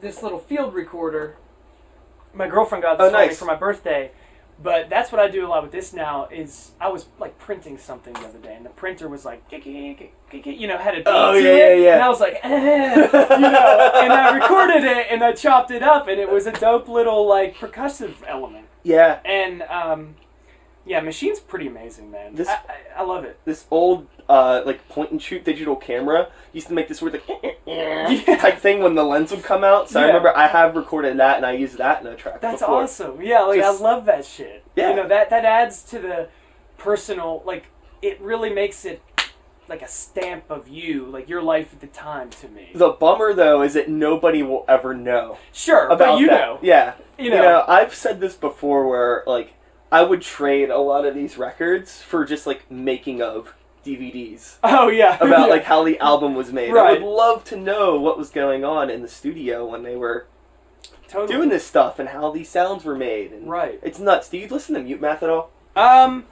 [0.00, 1.36] this little field recorder.
[2.34, 3.38] My girlfriend got this Oh, for me nice.
[3.38, 4.10] for my birthday,
[4.60, 6.28] but that's what I do a lot with this now.
[6.32, 10.66] Is I was like printing something the other day, and the printer was like, you
[10.66, 11.94] know, had a beat Oh, to yeah, it, yeah, yeah.
[11.94, 15.82] and I was like, eh, you know, and I recorded it and I chopped it
[15.82, 18.66] up, and it was a dope little like percussive element.
[18.82, 19.20] Yeah.
[19.24, 20.16] And um,
[20.84, 22.34] yeah, Maschine's pretty amazing, man.
[22.34, 22.54] This- I,
[22.96, 23.38] I, I love it.
[23.44, 27.20] this old uh, like point and shoot digital camera used to make this weird
[27.66, 29.90] like type thing when the lens would come out.
[29.90, 32.40] So I remember I have recorded that and I used that in a track.
[32.40, 32.82] That's before.
[32.84, 33.20] awesome.
[33.20, 34.64] Yeah, like Just- I love that shit.
[34.76, 34.90] Yeah.
[34.90, 36.28] You know that that adds to the
[36.78, 37.42] personal.
[37.44, 37.66] Like
[38.00, 39.02] it really makes it
[39.68, 42.70] like a stamp of you, like your life at the time to me.
[42.74, 46.40] The bummer though is that nobody will ever know Sure, about but you that.
[46.40, 46.94] know, Yeah.
[47.18, 47.36] you know.
[47.36, 49.54] you know, I've said this before where like
[49.92, 54.56] I would trade a lot of these records for just like making of DVDs.
[54.64, 55.44] Oh yeah, about Yeah.
[55.46, 56.70] like how the album was made.
[56.74, 60.26] I would love to know what was going on in the studio when they were
[61.08, 61.32] totally.
[61.36, 63.32] doing this stuff and how these sounds were made.
[63.32, 63.78] And Right.
[63.82, 64.28] It's nuts.
[64.28, 65.50] Do you listen to Mute Math at all?
[65.76, 66.24] Um,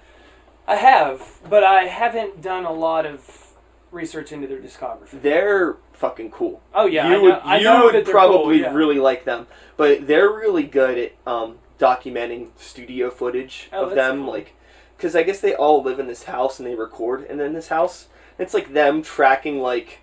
[0.67, 3.49] I have, but I haven't done a lot of
[3.91, 5.21] research into their discography.
[5.21, 6.63] They're fucking cool.
[6.73, 8.73] Oh yeah, you I know, would I you know would probably cool, yeah.
[8.73, 14.23] really like them, but they're really good at um, documenting studio footage Oh, of them,
[14.25, 14.33] cool.
[14.33, 14.55] like
[14.97, 17.69] because I guess they all live in this house and they record and in this
[17.69, 18.09] house.
[18.39, 20.01] It's like them tracking like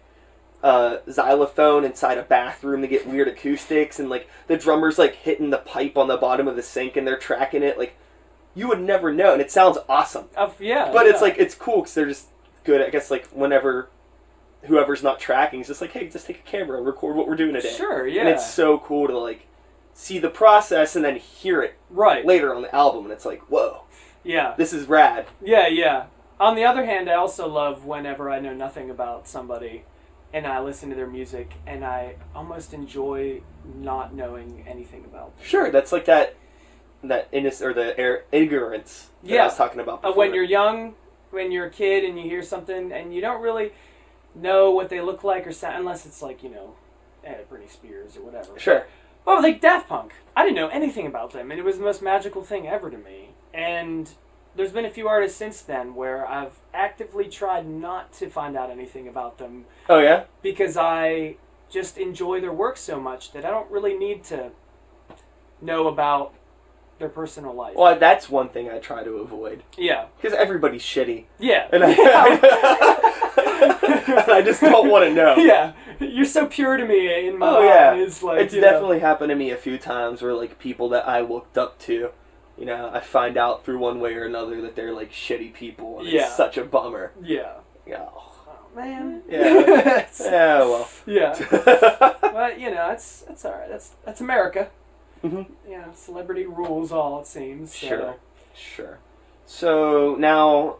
[0.63, 5.51] uh, xylophone inside a bathroom to get weird acoustics, and like the drummer's like hitting
[5.51, 7.77] the pipe on the bottom of the sink and they're tracking it.
[7.77, 7.95] Like
[8.55, 10.25] you would never know, and it sounds awesome.
[10.35, 12.27] Uh, yeah, But it's like it's cool because they're just
[12.63, 12.81] good.
[12.81, 13.89] I guess like whenever
[14.63, 17.35] whoever's not tracking is just like, hey, just take a camera and record what we're
[17.35, 17.71] doing today.
[17.77, 19.45] sure, yeah, And it's so cool to like
[19.97, 23.41] see the process and then hear it right, later on the album, and it's like,
[23.49, 23.81] whoa,
[24.23, 25.25] yeah, this is rad.
[25.43, 26.05] yeah, yeah.
[26.39, 29.85] On the other hand, I also love whenever I know nothing about somebody,
[30.31, 33.41] and I listen to their music, and I almost enjoy
[33.75, 35.45] not knowing anything about them.
[35.45, 36.35] Sure, that's like that
[37.03, 39.99] that innocence or the air, ignorance that I was talking about.
[40.03, 40.17] Uh, Before.
[40.17, 40.93] when you're young,
[41.31, 43.71] when you're a kid, and you hear something, and you don't really
[44.35, 46.75] know what they look like or sound, unless it's like you know,
[47.51, 48.59] Britney Spears or whatever.
[48.59, 48.85] sure,
[49.27, 52.01] Well, like Daft Punk, I didn't know anything about them, and it was the most
[52.01, 53.31] magical thing ever to me.
[53.53, 54.09] And
[54.55, 58.71] there's been a few artists since then where I've actively tried not to find out
[58.71, 61.35] anything about them oh yeah, because I
[61.69, 64.51] just enjoy their work so much that I don't really need to
[65.61, 66.33] know about
[66.97, 67.75] their personal life.
[67.75, 69.63] well that's one thing I try to avoid.
[69.77, 71.91] Yeah, because everybody's shitty, yeah, and I,
[73.23, 73.23] and
[74.29, 75.35] I just don't want to know.
[75.37, 75.73] yeah.
[75.99, 77.65] You're so pure to me in my Oh, mind.
[77.65, 77.93] yeah.
[77.95, 80.89] It's like it's you know, definitely happened to me a few times where like people
[80.89, 82.09] that I looked up to,
[82.57, 85.99] you know, I find out through one way or another that they're like shitty people,
[85.99, 86.25] and Yeah.
[86.25, 87.11] it's such a bummer.
[87.21, 87.53] yeah.
[87.85, 88.05] Yeah.
[88.13, 89.21] Oh, man.
[89.29, 90.07] Yeah.
[90.19, 90.59] Yeah.
[90.59, 90.89] Well.
[91.05, 91.33] yeah.
[92.21, 93.69] But you know, it's that's all right.
[93.69, 94.69] That's that's America.
[95.23, 95.71] Mm-hmm.
[95.71, 97.73] Know, celebrity rules all it seems.
[97.75, 97.87] So.
[97.87, 98.15] Sure.
[98.55, 98.99] Sure.
[99.45, 100.75] So now,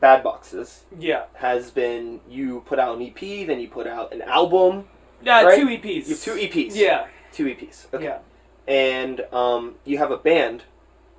[0.00, 1.24] Bad Boxes Yeah.
[1.34, 4.88] has been you put out an EP, then you put out an album.
[5.22, 5.42] Yeah.
[5.42, 5.58] Right?
[5.58, 6.06] Two EPs.
[6.08, 6.74] You have two EPs.
[6.74, 7.06] Yeah.
[7.32, 7.92] Two EPs.
[7.92, 8.04] Okay.
[8.04, 8.18] Yeah.
[8.66, 10.64] And um, you have a band,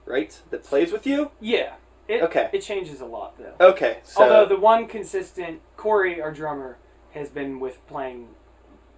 [0.06, 1.32] right, that plays with you.
[1.42, 1.74] Yeah.
[2.08, 2.50] It, Okay.
[2.54, 3.54] It changes a lot though.
[3.70, 4.00] Okay.
[4.04, 6.78] So Although the one consistent Corey, our drummer,
[7.12, 8.30] has been with playing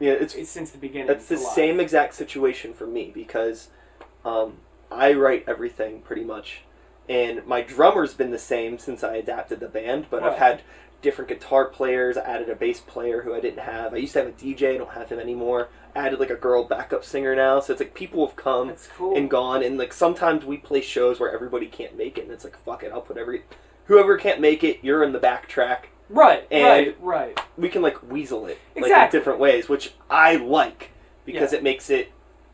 [0.02, 1.08] yeah, it's since the beginning.
[1.08, 3.70] That's the same exact situation for me because
[4.26, 4.58] um,
[4.92, 6.64] I write everything pretty much,
[7.10, 10.08] and my drummer's been the same since I adapted the band.
[10.10, 10.62] But I've had
[11.02, 12.16] different guitar players.
[12.18, 13.94] I added a bass player who I didn't have.
[13.94, 14.76] I used to have a DJ.
[14.76, 15.70] I don't have him anymore.
[15.96, 17.60] I added like a girl backup singer now.
[17.60, 19.18] So it's like people have come cool.
[19.18, 22.44] and gone, and like sometimes we play shows where everybody can't make it, and it's
[22.44, 23.44] like fuck it, I'll put every
[23.86, 25.90] whoever can't make it, you're in the back track.
[26.10, 26.48] right.
[26.52, 26.98] and- right.
[27.02, 27.40] Right.
[27.58, 30.92] We can like weasel it like in different ways, which I like
[31.26, 31.58] because Yeah.
[31.60, 32.12] it makes it.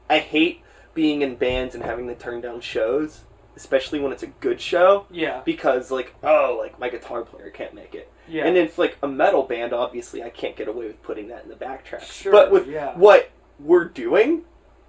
[0.09, 0.61] I hate
[0.95, 3.25] being in bands and having to turn down shows,
[3.57, 5.41] especially when it's a good show, Yeah.
[5.43, 8.45] because like oh like my guitar player can't make it, Yeah.
[8.45, 9.73] and it's like a metal band.
[9.73, 12.03] Obviously, I can't get away with putting that in the backtrack.
[12.09, 12.95] Sure, but with yeah.
[12.97, 14.43] what we're doing,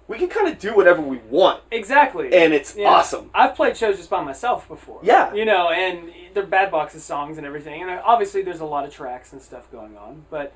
[0.07, 2.33] we can kind of do whatever we want, exactly.
[2.33, 2.87] and it's Yeah.
[2.89, 3.29] awesome.
[3.33, 4.99] I've played shows just by myself before.
[5.03, 5.33] Yeah.
[5.33, 7.81] You know, and they're bad boxes songs and everything.
[7.81, 10.53] And uh, obviously there's a lot of tracks and stuff going on, but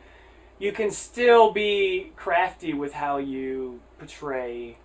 [0.59, 4.77] you can still be crafty with how you portray,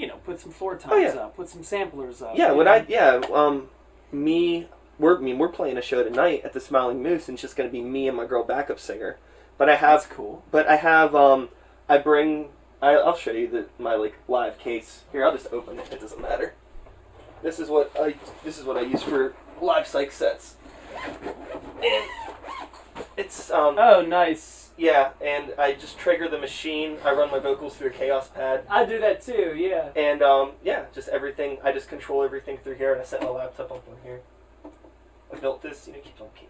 [0.00, 1.10] you know, put some floor toms Oh, yeah.
[1.20, 2.36] up, put some samplers up.
[2.36, 2.72] Yeah, what know?
[2.72, 3.68] I yeah, um
[4.10, 4.66] me
[4.98, 7.54] we're I mean we're playing a show tonight at the Smiling Moose and it's just
[7.56, 9.18] gonna be me and my girl backup singer.
[9.58, 10.42] But I have That's cool.
[10.50, 11.50] but I have um
[11.88, 12.48] I bring
[12.80, 15.02] I, I'll show you the my like live case.
[15.12, 16.54] Here, I'll just open it, it doesn't matter.
[17.42, 20.56] This is what I this is what I use for live psych sets.
[21.82, 22.04] And
[23.18, 24.69] it's um Oh, nice.
[24.80, 26.96] Yeah, and I just trigger the machine.
[27.04, 28.64] I run my vocals through a Kaoss Pad.
[28.70, 29.90] I do that too, yeah.
[29.94, 31.58] And um, yeah, just everything.
[31.62, 34.20] I just control everything through here, and I set my laptop up on here.
[35.30, 36.48] I built this, you know, keep on keep.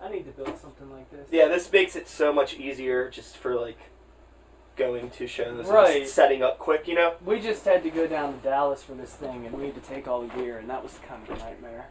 [0.00, 1.28] I need to build something like this.
[1.30, 3.78] Yeah, this makes it so much easier just for like
[4.76, 6.02] going to shows, Right.
[6.02, 7.14] just setting up quick, you know.
[7.24, 9.80] We just had to go down to Dallas for this thing, and we had to
[9.80, 11.86] take all the gear, and that was kind of a nightmare.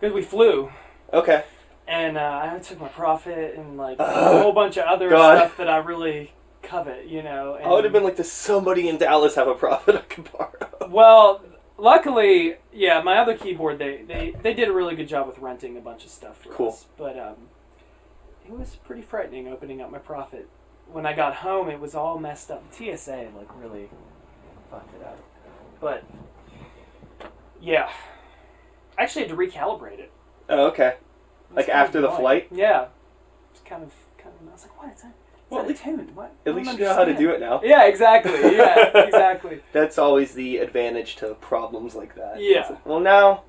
[0.00, 0.72] Because we flew,
[1.12, 1.44] Okay.
[1.88, 5.38] And uh, I took my Prophet and like a whole bunch of other God.
[5.38, 7.54] stuff that I really covet, you know.
[7.54, 10.24] And, I would have been like, does somebody in Dallas have a Prophet I can
[10.30, 10.88] borrow?
[10.90, 11.42] Well,
[11.78, 15.78] luckily, yeah, my other keyboard they, they they did a really good job with renting
[15.78, 16.68] a bunch of stuff for Cool.
[16.68, 16.84] us.
[16.98, 17.36] But um,
[18.46, 20.46] it was pretty frightening opening up my Prophet.
[20.92, 22.64] When I got home, it was all messed up.
[22.70, 23.88] TSA like really
[24.70, 25.18] fucked it up.
[25.80, 26.04] But
[27.62, 27.90] yeah,
[28.98, 30.12] I actually had to recalibrate it.
[30.50, 30.96] Oh, okay.
[31.54, 32.48] Like after the flight?
[32.50, 32.86] Yeah,
[33.52, 34.48] it's kind of kind of.
[34.48, 34.90] I was like, what?
[34.92, 35.04] It's,
[35.50, 36.10] Well, Well, tune.
[36.14, 36.34] What?
[36.46, 37.60] At least you know how to do it now.
[37.64, 38.32] Yeah, exactly.
[38.56, 39.62] Yeah, exactly.
[39.72, 42.36] That's always the advantage to problems like that.
[42.40, 42.68] Yeah.
[42.68, 43.44] Like, well, now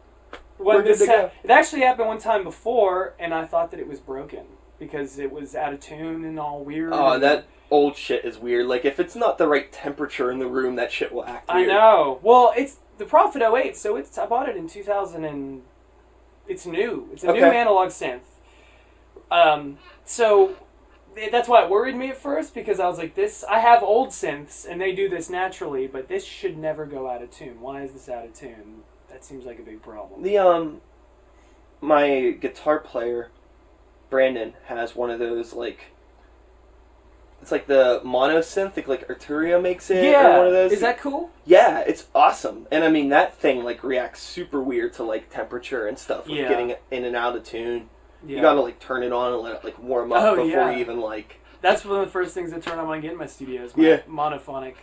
[0.58, 1.32] When good this go.
[1.44, 4.46] it actually happened one time before, and I thought that it was broken
[4.80, 6.92] because it was out of tune and all weird.
[6.94, 8.66] Oh, that old shit is weird.
[8.68, 11.70] Like if it's not the right temperature in the room, that shit will act Weird.
[11.70, 12.20] I know.
[12.24, 15.62] Well, it's the Prophet 08, so it's I bought it in 2000 and
[16.50, 17.08] it's new.
[17.14, 18.22] It's a new analog synth.
[19.32, 20.56] Um, so
[21.32, 23.46] that's why it worried me at first because I was like, this.
[23.50, 27.22] I have old synths and they do this naturally, but this should never go out
[27.22, 27.62] of tune.
[27.62, 28.82] Why is this out of tune?
[29.10, 30.24] That seems like a big problem.
[30.24, 30.82] The um,
[31.82, 33.32] my guitar player,
[34.10, 35.92] Brandon, has one of those like.
[37.42, 40.72] It's like the mono synth, like, like Arturia makes it, yeah, or one of those.
[40.74, 41.32] is that cool?
[41.46, 45.88] Yeah, it's awesome, and I mean that thing like reacts super weird to like temperature
[45.88, 46.28] and stuff.
[46.28, 46.50] With Yeah.
[46.50, 47.90] getting it in and out of tune.
[48.26, 48.36] Yeah.
[48.38, 50.72] You gotta like turn it on and let it like warm up Oh, before yeah.
[50.72, 51.40] you even like.
[51.62, 53.64] That's one of the first things I turn on when I get in my studio
[53.64, 53.98] is my Yeah.
[54.10, 54.76] monophonic.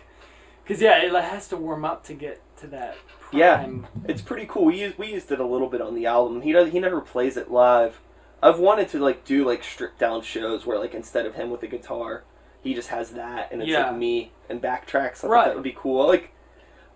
[0.65, 2.97] Because yeah, it has to warm up to get to that.
[3.21, 3.39] Prime.
[3.39, 3.67] Yeah.
[4.09, 4.65] It's pretty cool.
[4.65, 6.41] We used we used it a little bit on the album.
[6.41, 8.01] He does he never plays it live.
[8.43, 11.63] I've wanted to like do like stripped down shows where like instead of him with
[11.63, 12.25] a guitar,
[12.67, 13.87] he just has that and it's Yeah.
[13.89, 15.25] like me and backtracks.
[15.25, 15.45] I Right.
[15.47, 16.07] that would be cool.
[16.09, 16.33] Like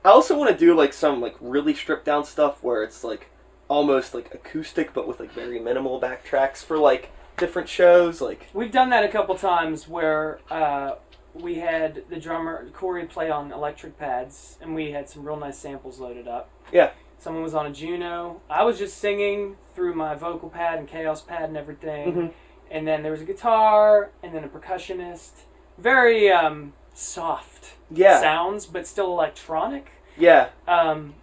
[0.05, 3.31] I also want to do like some like really stripped down stuff where it's like
[3.69, 8.21] almost like acoustic but with like very minimal backtracks for like different shows.
[8.21, 10.97] Like We've done that a couple times where uh,
[11.35, 15.57] we had the drummer Corey play on electric pads, and we had some real nice
[15.57, 16.49] samples loaded up.
[16.73, 16.91] Yeah.
[17.19, 18.41] Someone was on a Juno.
[18.51, 22.13] I was just singing through my vocal pad and Kaoss Pad and everything.
[22.15, 22.33] Mhm.
[22.71, 25.43] And then there was a guitar, and then a percussionist.
[25.81, 29.91] Very um, soft yeah, sounds, but still electronic.
[30.17, 31.15] yeah, Um,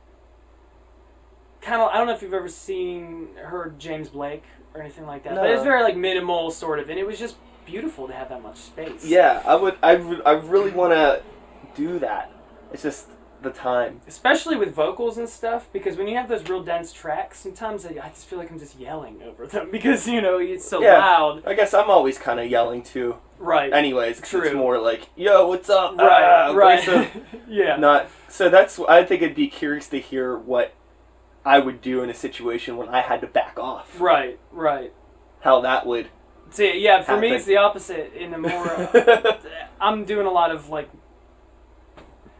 [1.62, 4.44] kind of, I don't know if you've ever seen heard James Blake
[4.74, 5.54] or anything like that, but No.
[5.54, 8.58] it's very like minimal sort of, and it was just beautiful to have that much
[8.58, 9.06] space.
[9.06, 9.42] yeah.
[9.46, 11.22] I would I would I really want to
[11.76, 12.32] do that.
[12.74, 13.08] It's just
[13.48, 14.02] the time.
[14.08, 17.90] especially with vocals and stuff, because when you have those real dense tracks, sometimes I,
[18.04, 20.98] I just feel like I'm just yelling over them because you know it's so Yeah.
[21.00, 21.46] loud.
[21.46, 23.18] I guess I'm always kind of yelling too.
[23.40, 23.72] Right.
[23.72, 26.24] Anyways, 'cause it's more like, "Yo, what's up?" right.
[26.24, 27.10] Ah, right.
[27.48, 27.76] yeah.
[27.78, 28.50] Not so.
[28.50, 28.80] That's.
[28.80, 30.74] I think I'd be curious to hear what
[31.46, 34.00] I would do in a situation when I had to back off.
[34.02, 34.40] Right.
[34.52, 34.92] Right.
[35.42, 36.08] How that would.
[36.50, 38.14] See, yeah, for me it's the opposite.
[38.14, 39.38] In a more, uh,
[39.82, 40.90] I'm doing a lot of like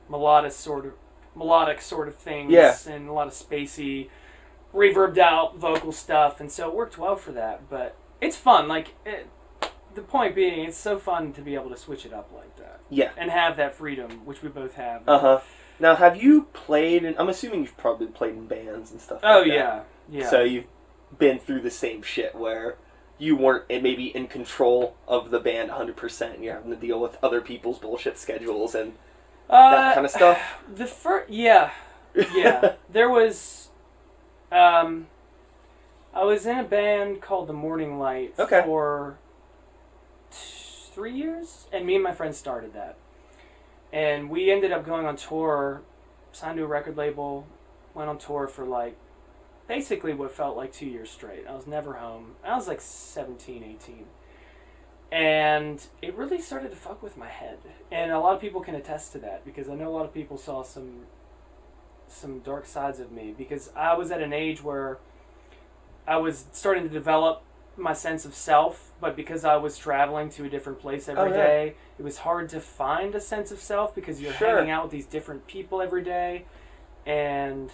[0.10, 0.94] melodic sort of
[1.36, 2.76] melodic sort of things, Yeah.
[2.90, 4.10] and a lot of spacey,
[4.74, 7.70] reverbed out vocal stuff, and so it worked well for that.
[7.70, 8.68] But it's fun.
[8.68, 9.28] Like it,
[9.96, 12.80] the point being, it's so fun to be able to switch it up like that
[12.90, 13.12] yeah.
[13.18, 15.08] and have that freedom, which we both have.
[15.08, 15.40] Uh huh.
[15.80, 17.04] Now, have you played?
[17.04, 19.20] In, I'm assuming you've probably played in bands and stuff.
[19.24, 19.54] oh like that.
[19.54, 20.30] yeah, yeah.
[20.30, 20.68] So you've
[21.18, 22.78] been through the same shit where
[23.20, 27.00] you weren't eh, maybe in control of the band 100% and you're having to deal
[27.00, 28.94] with other people's bullshit schedules and
[29.50, 30.40] uh, that kind of stuff.
[30.76, 31.72] The first, yeah,
[32.36, 32.74] yeah.
[32.92, 33.70] there was,
[34.52, 35.08] um,
[36.14, 38.62] I was in a band called the Morning Light Okay.
[38.66, 39.18] for
[40.32, 40.38] t-
[40.94, 42.98] three years, and me and my friends started that,
[43.94, 45.82] and we ended up going on tour,
[46.32, 47.48] signed to a record label,
[47.94, 48.98] went on tour for like
[49.68, 51.46] basically what felt like two years straight.
[51.48, 52.36] I was never home.
[52.44, 54.06] I was like 17, 18.
[55.12, 57.60] And it really started to fuck with my head.
[57.92, 60.14] And a lot of people can attest to that because I know a lot of
[60.14, 61.06] people saw some
[62.10, 64.98] some dark sides of me because I was at an age where
[66.08, 67.42] I was starting to develop
[67.76, 71.32] my sense of self, but because I was traveling to a different place oh, every
[71.32, 74.56] Oh, day, it was hard to find a sense of self because you're Sure.
[74.56, 76.46] hanging out with these different people every day.
[77.06, 77.70] And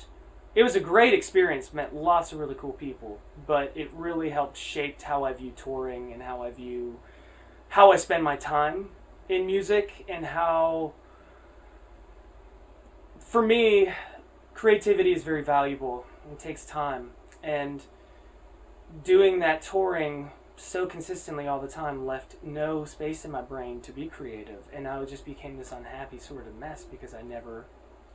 [0.56, 4.58] it was a great experience, met lots of really cool people, but it really helped
[4.58, 7.00] shape how I view touring and how I view
[7.73, 8.89] how I spend my time
[9.27, 10.93] in music and how
[13.17, 13.89] for me
[14.53, 16.05] creativity is very valuable.
[16.31, 17.09] It takes time
[17.41, 17.81] and
[19.03, 23.91] doing that touring so consistently all the time left no space in my brain to
[23.91, 27.65] be creative and I just became this unhappy sort of mess because I never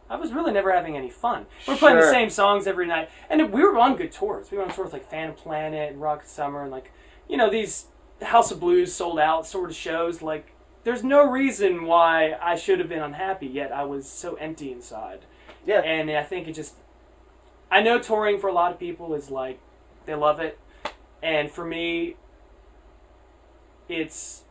[0.09, 1.47] I was really never having any fun.
[1.67, 4.53] We're playing the same songs every night and we were on good tours.
[4.53, 6.93] We were on tours like Fan Planet and rock Summer and like
[7.29, 7.87] you know these
[8.23, 10.53] House of Blues sold out sort of shows like
[10.85, 15.21] there's no reason why I should have been unhappy yet I was so empty inside.
[15.67, 15.81] Yeah.
[15.81, 16.75] And I think it just
[17.71, 19.61] I know touring for a lot of people is like
[20.07, 20.59] they love it.
[21.23, 22.17] And for me
[23.89, 24.43] it's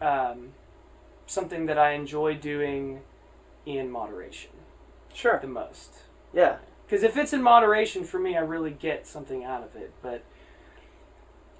[0.00, 0.50] um,
[1.26, 3.00] something that I enjoy doing
[3.64, 4.50] in moderation
[5.12, 5.38] Sure.
[5.40, 6.02] the most.
[6.32, 6.56] Yeah.
[6.86, 9.92] Because if it's in moderation for me, I really get something out of it.
[10.02, 10.22] But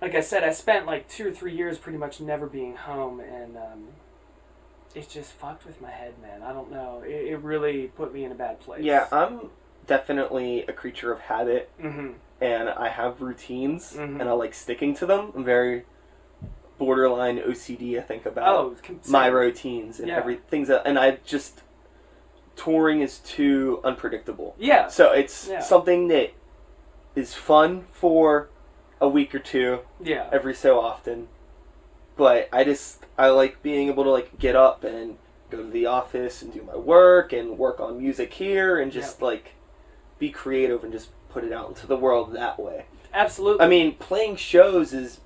[0.00, 3.20] like I said, I spent like two or three years pretty much never being home,
[3.20, 3.88] and um,
[4.94, 6.42] it just fucked with my head, man.
[6.42, 7.02] I don't know.
[7.06, 8.82] It, it really put me in a bad place.
[8.85, 9.50] Yeah, I'm
[9.87, 12.12] definitely a creature of habit, Mm-hmm.
[12.40, 14.20] and I have routines, Mhm.
[14.20, 15.32] and I like sticking to them.
[15.35, 15.85] I'm very
[16.78, 17.98] borderline OCD.
[17.98, 18.76] I think about Oh,
[19.09, 20.18] my routines and Yeah.
[20.18, 21.62] every things that, and I just
[22.54, 24.54] touring is too unpredictable.
[24.59, 24.88] Yeah.
[24.88, 25.61] So it's Yeah.
[25.61, 26.32] something that
[27.14, 28.48] is fun for
[29.00, 30.28] a week or two Yeah.
[30.32, 31.28] every so often.
[32.16, 35.18] But I just I like being able to like get up and
[35.50, 39.20] go to the office and do my work and work on music here and just
[39.22, 39.52] like
[40.18, 42.87] be creative and just put it out into the world that way.
[43.12, 43.64] Absolutely.
[43.64, 45.20] I mean, playing shows is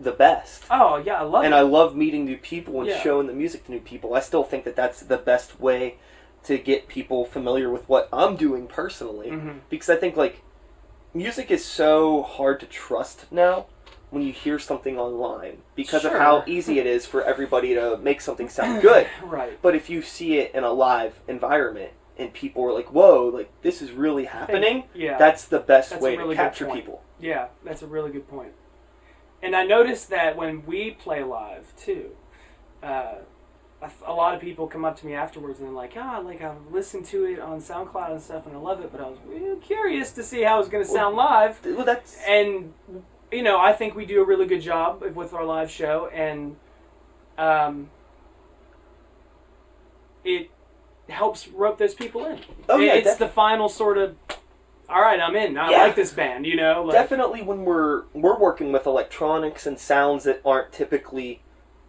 [0.00, 0.64] the best.
[0.70, 1.56] oh yeah, I love And it.
[1.56, 3.00] I love meeting new people and Yeah.
[3.00, 4.14] showing the music to new people.
[4.14, 5.96] I still think that that's the best way
[6.44, 9.60] to get people familiar with what I'm doing personally Mhm.
[9.70, 10.42] because I think like
[11.14, 13.66] music is so hard to trust now
[14.10, 18.20] when you hear something online because of how easy it is for everybody to make
[18.20, 19.06] something sound good.
[19.24, 19.58] Right.
[19.62, 23.50] But if you see it in a live environment and people are like, "Whoa, like
[23.62, 25.18] this is really happening," Yeah.
[25.18, 27.02] that's the best That's way really to capture people.
[27.18, 28.52] Yeah, that's a really good point.
[29.42, 32.10] And I noticed that when we play live too,
[32.82, 33.16] uh,
[33.84, 36.42] a, a lot of people come up to me afterwards and they're like, "Ah, like
[36.42, 39.18] I've listened to it on SoundCloud and stuff, and I love it, but I was
[39.26, 42.72] real curious to see how it's going to sound live." Well, that's And
[43.32, 46.56] you know, I think we do a really good job with our live show, and
[47.36, 47.90] um,
[50.24, 50.50] it
[51.08, 52.38] helps rope those people in.
[52.68, 54.16] Oh, yeah, it's def- the final sort of.
[54.88, 55.56] All right, I'm in.
[55.56, 55.82] I Yeah.
[55.84, 56.46] like this band.
[56.46, 61.40] You know, like, definitely when we're we're working with electronics and sounds that aren't typically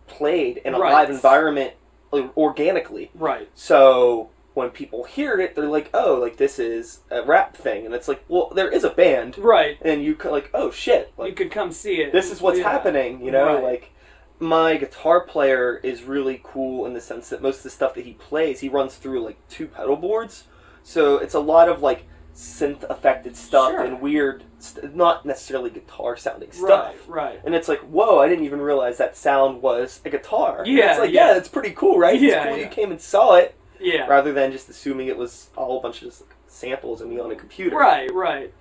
[0.07, 0.93] played in a Right.
[0.93, 1.73] live environment
[2.21, 3.11] like, organically.
[3.15, 3.49] right.
[3.55, 7.93] So when people hear it, they're like, "Oh, like this is a rap thing," and
[7.93, 9.77] it's like, "Well, there is a band," Right.
[9.81, 12.11] and you could like, "Oh shit!" you could come see it.
[12.13, 12.71] this is what's Yeah.
[12.71, 13.55] happening, you know?
[13.55, 13.63] Right.
[13.63, 13.91] Like
[14.39, 18.05] my guitar player is really cool in the sense that most of the stuff that
[18.05, 20.45] he plays, he runs through like two pedal boards,
[20.83, 23.81] so it's a lot of like synth affected stuff Sure.
[23.81, 26.93] and weird, st- not necessarily guitar sounding stuff.
[27.07, 27.23] Right.
[27.33, 27.41] Right.
[27.45, 30.59] And it's like, whoa, I didn't even realize that sound was a guitar.
[30.63, 31.31] And Yeah, It's like, yeah.
[31.31, 32.19] yeah, it's pretty cool, right?
[32.19, 32.63] Yeah, it's cool yeah.
[32.65, 34.05] you came and saw it Yeah.
[34.07, 37.19] rather than just assuming it was all a bunch of just like, samples of me
[37.19, 37.77] on a computer.
[37.77, 38.13] Right.
[38.13, 38.53] Right.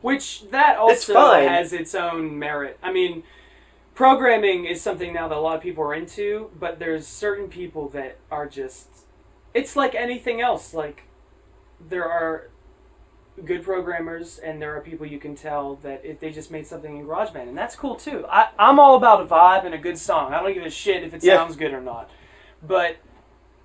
[0.00, 1.48] Which that also fine.
[1.48, 2.78] has its own merit.
[2.82, 3.24] I mean,
[3.94, 7.88] programming is something now that a lot of people are into, but there's certain people
[7.90, 8.88] that are just.
[9.54, 10.72] It's like anything else.
[10.72, 11.02] Like
[11.80, 12.48] there are
[13.44, 16.96] good programmers, and there are people you can tell that if they just made something
[16.96, 18.24] in GarageBand, and that's cool too.
[18.28, 20.32] I, I'm all about a vibe and a good song.
[20.34, 21.36] I don't give a shit if it Yeah.
[21.36, 22.10] sounds good or not.
[22.62, 22.96] But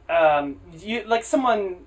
[0.10, 1.78] um, you like someone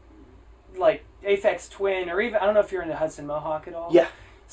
[0.77, 3.89] like Aphex Twin, or even I don't know if you're into Hudson Mohawke at all.
[3.93, 4.09] Yeah.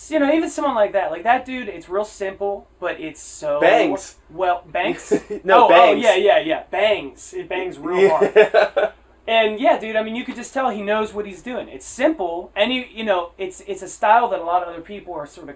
[0.09, 3.59] You know, even someone like that, like that dude, it's real simple, but it's so
[3.59, 4.15] Bangs.
[4.31, 5.11] Well, bangs.
[5.43, 6.03] no, oh, bangs.
[6.03, 7.33] oh, yeah, yeah, yeah, bangs.
[7.35, 8.93] It bangs real hard.
[9.27, 9.41] Yeah.
[9.41, 11.69] And yeah, dude, I mean, you could just tell he knows what he's doing.
[11.69, 14.81] It's simple, and you, you know, it's it's a style that a lot of other
[14.81, 15.55] people are sort of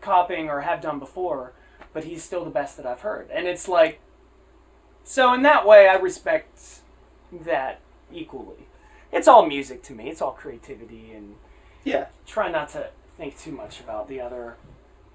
[0.00, 1.52] copying or have done before,
[1.92, 3.30] but he's still the best that I've heard.
[3.30, 4.00] And it's like,
[5.04, 6.80] so in that way, I respect
[7.32, 7.80] that
[8.12, 8.66] equally.
[9.12, 10.08] It's all music to me.
[10.08, 11.36] It's all creativity, and
[11.84, 12.06] yeah.
[12.26, 14.56] try not to think too much about the other.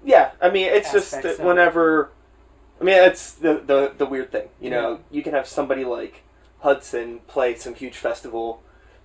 [0.04, 1.46] Yeah, I mean, it's just Aspects that it.
[1.46, 2.10] whenever.
[2.80, 4.48] I mean, it's the, the, the weird thing.
[4.60, 6.22] You know, you can have somebody like
[6.66, 8.60] Hudson play some huge festival,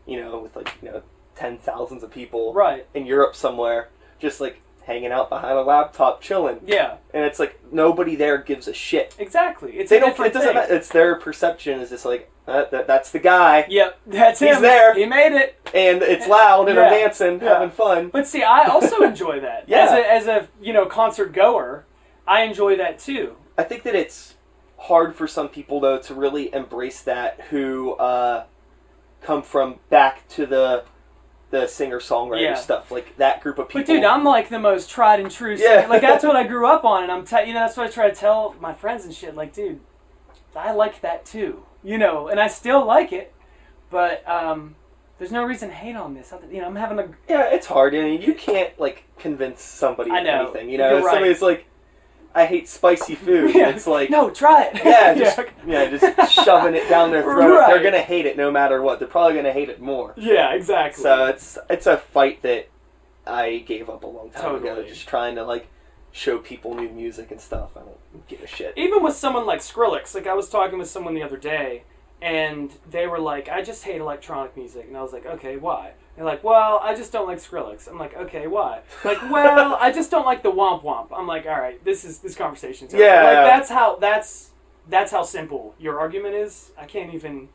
[0.08, 1.04] you know, with like, you know,
[1.36, 2.88] ten thousands of people Right.
[2.96, 6.60] in Europe somewhere, just like hanging out behind a laptop chilling.
[6.66, 6.96] Yeah.
[7.14, 9.16] And it's like nobody there gives a shit.
[9.20, 9.74] Exactly.
[9.74, 10.20] It's They a don't.
[10.20, 10.74] It doesn't matter.
[10.74, 12.88] It's their perception is just like uh, that.
[12.88, 14.64] That's the guy, Yep, that's He's him.
[14.64, 14.96] there.
[14.96, 15.60] He made it.
[15.76, 17.50] and it's loud, and I'm dancing, Yeah.
[17.54, 18.10] having fun.
[18.10, 19.66] But see, I also enjoy that.
[19.68, 19.84] Yeah.
[19.86, 21.86] As a, as a you know concert goer,
[22.28, 23.36] I enjoy that too.
[23.56, 24.34] I think that it's
[24.82, 28.46] hard for some people though to really embrace that who uh,
[29.22, 30.84] come from back to the
[31.52, 32.56] the singer songwriter Yeah.
[32.56, 33.82] stuff, like that group of people.
[33.82, 35.54] But dude, I'm like the most tried and true.
[35.58, 35.86] Yeah.
[35.90, 37.90] Like that's what I grew up on, and I'm te- you know that's what I
[37.92, 39.36] try to tell my friends and shit.
[39.36, 39.82] Like, dude,
[40.56, 41.64] I like that too.
[41.84, 43.34] You know, and I still like it,
[43.90, 44.76] but um,
[45.20, 46.34] there's no reason to hate on this.
[46.50, 47.94] You know, I'm having a yeah, it's hard.
[47.96, 50.44] I mean, you can't like convince somebody I know.
[50.46, 50.70] anything.
[50.70, 51.14] You know, You're right.
[51.16, 51.66] somebody's like,
[52.34, 53.70] "I hate spicy food," Yeah.
[53.70, 54.82] it's like, no, try it.
[54.84, 57.58] yeah, just yeah, just shoving it down their throat.
[57.60, 57.68] Right.
[57.74, 59.00] They're gonna hate it no matter what.
[59.00, 60.14] They're probably gonna hate it more.
[60.18, 61.02] yeah, exactly.
[61.04, 62.70] So it's it's a fight that
[63.28, 64.84] I gave up a long time ago.
[64.84, 65.68] Just trying to like
[66.12, 67.72] show people new music and stuff.
[67.78, 68.74] I don't give a shit.
[68.76, 71.84] even with someone like Skrillex, like I was talking with someone the other day,
[72.22, 75.94] and they were like, "I just hate electronic music," and I was like, "Okay, why?"
[76.16, 79.92] They're like, "Well, I just don't like Skrillex." I'm like, "Okay, why?" Like, "Well, I
[79.92, 83.04] just don't like the womp womp." I'm like, "All right, this is this conversation's over."
[83.04, 83.24] Yeah.
[83.24, 84.50] like that's how that's
[84.90, 86.72] That's how simple your argument is.
[86.78, 87.50] I can't even.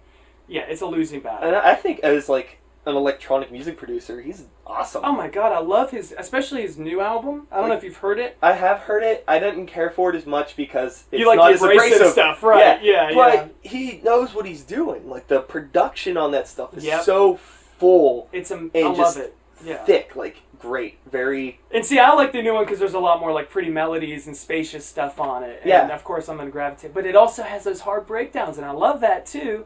[0.48, 1.48] Yeah, it's a losing battle.
[1.48, 5.02] And I think as like an electronic music producer, he's awesome.
[5.04, 7.48] Oh my god, I love his, especially his new album.
[7.50, 8.38] I don't know if you've heard it.
[8.40, 9.24] I have heard it.
[9.26, 11.96] I didn't care for it as much because it's you like not the as abrasive,
[11.96, 12.80] abrasive stuff, right?
[12.80, 13.14] Yeah, yeah.
[13.14, 15.10] but he knows what he's doing.
[15.10, 17.02] Like the production on that stuff is Yep.
[17.02, 17.40] so
[17.78, 19.36] full, It's a, I And love just it.
[19.64, 19.84] Yeah.
[19.84, 21.60] thick, like great, very.
[21.72, 24.26] And see, I like the new one because there's a lot more like pretty melodies
[24.26, 25.60] and spacious stuff on it.
[25.62, 25.94] And Yeah.
[25.94, 26.92] of course, I'm gonna gravitate.
[26.94, 29.64] But it also has those hard breakdowns, and I love that too.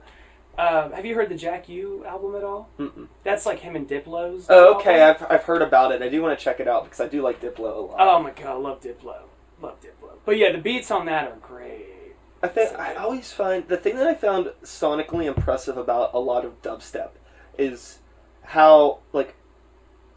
[0.59, 2.69] Uh, have you heard the Jack Ü album at all?
[2.79, 3.07] Mm-mm.
[3.25, 4.47] That's like him and Diplo's.
[4.51, 5.01] Oh, okay.
[5.01, 5.27] album.
[5.31, 6.03] I've, I've heard about it.
[6.03, 7.97] I do want to check it out because I do like Diplo a lot.
[7.99, 9.17] Oh my god, I love Diplo.
[9.63, 10.11] Love Diplo.
[10.27, 11.87] But yeah, the beats on that are great.
[12.43, 16.45] I think I always find the thing that I found sonically impressive about a lot
[16.45, 17.11] of dubstep
[17.59, 17.99] is
[18.51, 19.35] how like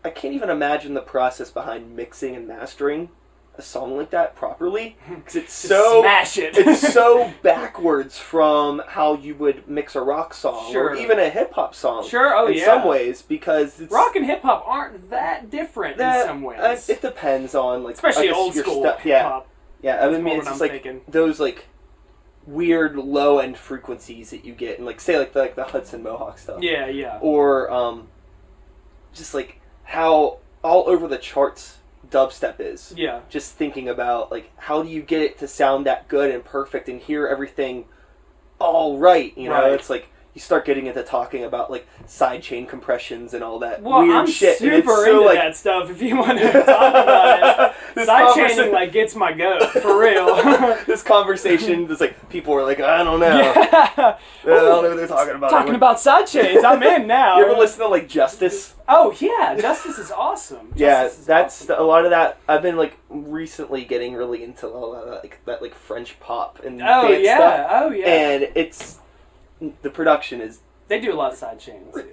[0.03, 3.09] I can't even imagine the process behind mixing and mastering
[3.55, 6.53] a song like that properly because it's so smash it.
[6.57, 10.89] it's so backwards from how you would mix a rock song Sure.
[10.89, 12.07] or even a hip hop song.
[12.07, 12.65] Sure, oh in yeah.
[12.65, 16.59] some ways because it's Rock and hip hop aren't that different that, in some ways.
[16.59, 19.47] uh, it depends on like Especially old your school hip hop.
[19.83, 20.03] yeah.
[20.03, 21.01] I mean, it's just I'm like thinking.
[21.07, 21.67] those like
[22.47, 26.01] weird low end frequencies that you get, and like say like the, like the Hudson
[26.01, 27.19] Mohawke stuff, Yeah, yeah.
[27.21, 28.07] or um,
[29.13, 31.77] just like how all over the charts
[32.09, 32.93] dubstep is.
[32.95, 33.21] Yeah.
[33.29, 36.87] Just thinking about like how do you get it to sound that good and perfect
[36.89, 37.85] and hear everything
[38.59, 39.37] all right?
[39.37, 39.73] You know, Right.
[39.73, 40.07] it's like.
[40.33, 44.27] You start getting into talking about like sidechain compressions and all that Well, weird I'm
[44.27, 44.59] shit.
[44.61, 45.91] and it's super so, into like, that stuff.
[45.91, 49.99] If you want to talk about it, This side conversa- like gets my goat for
[49.99, 50.35] real.
[50.87, 53.37] this conversation is like people are like I don't know.
[53.37, 53.57] yeah.
[53.95, 55.51] I don't know what they're talking about.
[55.51, 57.37] Talking about side chains, I'm in now.
[57.37, 58.73] You ever listen to like Justice?
[58.89, 60.73] Oh yeah, Justice is awesome.
[60.75, 61.67] yeah, is that's awesome.
[61.67, 62.39] the, a lot of that.
[62.47, 66.19] I've been like recently getting really into a lot of that, like that like French
[66.19, 68.05] pop and Oh yeah, stuff, oh yeah.
[68.07, 68.97] and it's
[69.81, 71.59] the production is they do a lot of side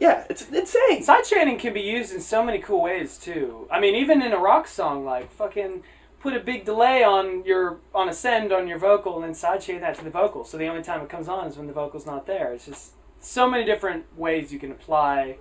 [0.01, 1.03] yeah, it's insane.
[1.03, 3.66] Side chaining can be used in so many cool ways too.
[3.70, 5.82] I mean, even in a rock song, like fucking
[6.20, 9.61] put a big delay on your on a send on your vocal and then side
[9.61, 10.44] chain that to the vocal.
[10.44, 12.53] So the only time it comes on is when the vocal's not there.
[12.53, 15.38] It's just so many different ways you can apply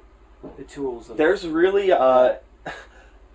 [0.57, 1.09] the tools.
[1.09, 2.35] Of, There's really uh,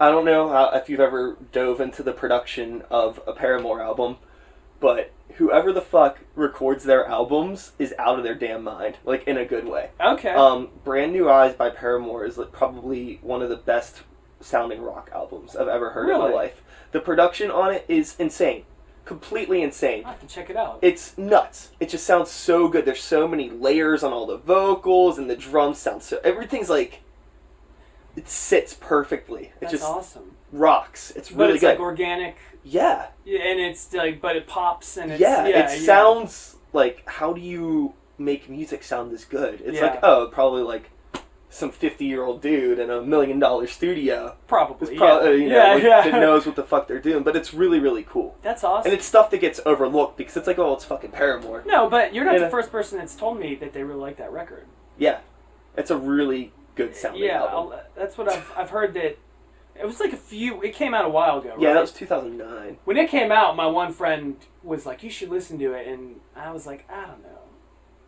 [0.00, 4.16] I don't know how, if you've ever dove into the production of a Paramore album,
[4.80, 9.36] but whoever the fuck records their albums is out of their damn mind, like in
[9.36, 9.90] a good way.
[10.00, 10.30] okay.
[10.30, 14.02] Um, Brand New Eyes by Paramore is like probably one of the best
[14.40, 16.30] sounding rock albums I've ever heard in Really?
[16.30, 16.62] my life.
[16.92, 18.64] The production on it is insane,
[19.04, 20.04] completely insane.
[20.04, 20.78] I have to check it out.
[20.82, 21.70] It's nuts.
[21.80, 22.84] It just sounds so good.
[22.84, 26.20] There's so many layers on all the vocals, and the drums sound so.
[26.24, 27.00] Everything's like.
[28.16, 29.44] It sits perfectly.
[29.46, 30.36] It That's just awesome.
[30.52, 31.12] rocks.
[31.16, 31.68] It's really But it's good.
[31.70, 35.46] like organic, yeah, yeah, and it's like, but it pops and it's yeah.
[35.46, 35.86] yeah, it yeah.
[35.86, 39.60] sounds like how do you make music sound this good?
[39.64, 40.90] It's like oh, probably like
[41.50, 44.96] some fifty-year-old dude in a million-dollar studio probably.
[44.96, 45.30] pro- yeah.
[45.30, 46.10] you know, yeah, like, yeah.
[46.10, 47.22] that knows what the fuck they're doing.
[47.22, 48.90] But it's really, really cool, That's awesome.
[48.90, 51.62] and it's stuff that gets overlooked because it's like oh, it's fucking Paramore.
[51.66, 52.50] no, but you're not You the know?
[52.50, 54.66] first person that's told me that they really like that record.
[54.98, 55.18] Yeah,
[55.76, 57.72] it's a really good sounding yeah, album.
[57.72, 59.18] I'll- that's what I've, I've heard that
[59.76, 61.60] it was like a few it came out a while ago right?
[61.60, 61.74] Yeah, right?
[61.74, 62.78] that was 2009.
[62.84, 66.20] when it came out my one friend was like you should listen to it and
[66.36, 67.40] i was like i don't know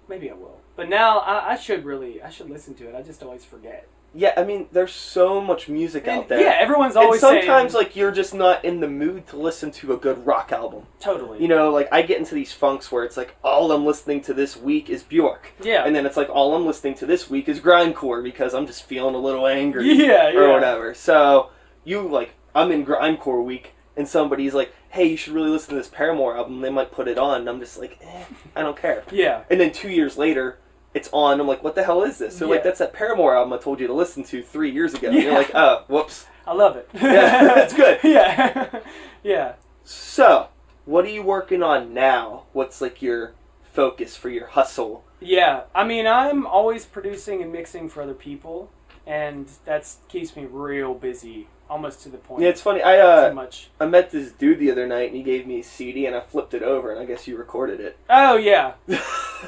[0.08, 3.02] maybe i will but now i, I should really i should listen to it i
[3.02, 3.88] just always forget
[4.18, 6.40] Yeah, I mean, there's so much music And, out there.
[6.40, 7.22] yeah everyone's always.
[7.22, 10.24] and sometimes saying, like you're just not in the mood to listen to a good
[10.26, 10.84] rock album.
[11.00, 14.22] totally You know, like I get into these funks where it's like all I'm listening
[14.22, 17.28] to this week is Bjork, yeah and then it's like all I'm listening to this
[17.28, 20.94] week is grindcore because I'm just feeling a little angry yeah yeah or whatever.
[20.94, 21.50] So
[21.84, 25.76] you like I'm in grindcore week, and somebody's like, "Hey, you should really listen to
[25.76, 28.24] this Paramore album." They might put it on, and I'm just like, eh,
[28.56, 30.58] "I don't care." yeah And then two years later,
[30.94, 31.40] it's on.
[31.40, 32.52] I'm like, "What the hell is this?" So Yeah.
[32.52, 35.10] like, that's that Paramore album I told you to listen to three years ago.
[35.10, 35.20] Yeah.
[35.22, 37.98] you're like, "Oh, whoops." i love it Yeah, that's good.
[38.04, 38.80] yeah
[39.24, 40.48] yeah So,
[40.84, 42.44] what are you working on now?
[42.52, 43.32] What's like your
[43.64, 45.04] focus for your hustle?
[45.20, 48.70] Yeah, I mean, I'm always producing and mixing for other people,
[49.06, 52.42] and that's keeps me real busy, almost to the point.
[52.42, 52.82] Yeah, it's funny.
[52.82, 53.70] I uh, much.
[53.80, 56.20] I met this dude the other night, and he gave me a CD, and I
[56.20, 57.96] flipped it over, and I guess you recorded it.
[58.08, 58.72] Oh yeah,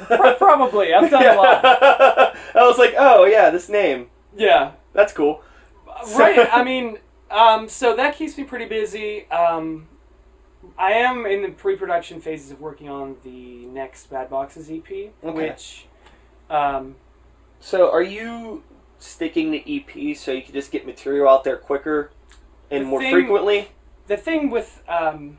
[0.07, 0.93] Pro- probably.
[0.93, 1.65] I've done a lot.
[2.55, 4.07] I was like, oh yeah, this name.
[4.35, 5.43] Yeah, That's cool.
[6.15, 6.47] right.
[6.51, 6.99] I mean,
[7.31, 9.29] um, so that keeps me pretty busy.
[9.31, 9.87] Um,
[10.77, 15.87] I am in the pre-production phases of working on the next Bad Boxes EP, which,
[16.49, 16.95] um,
[17.59, 18.63] So, are you
[18.99, 22.11] sticking to EP so you can just get material out there quicker
[22.69, 23.69] and The more thing- frequently?
[24.07, 25.37] the thing with um,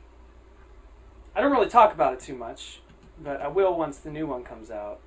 [1.35, 2.81] I don't really talk about it too much,
[3.23, 5.01] but I will once the new one comes out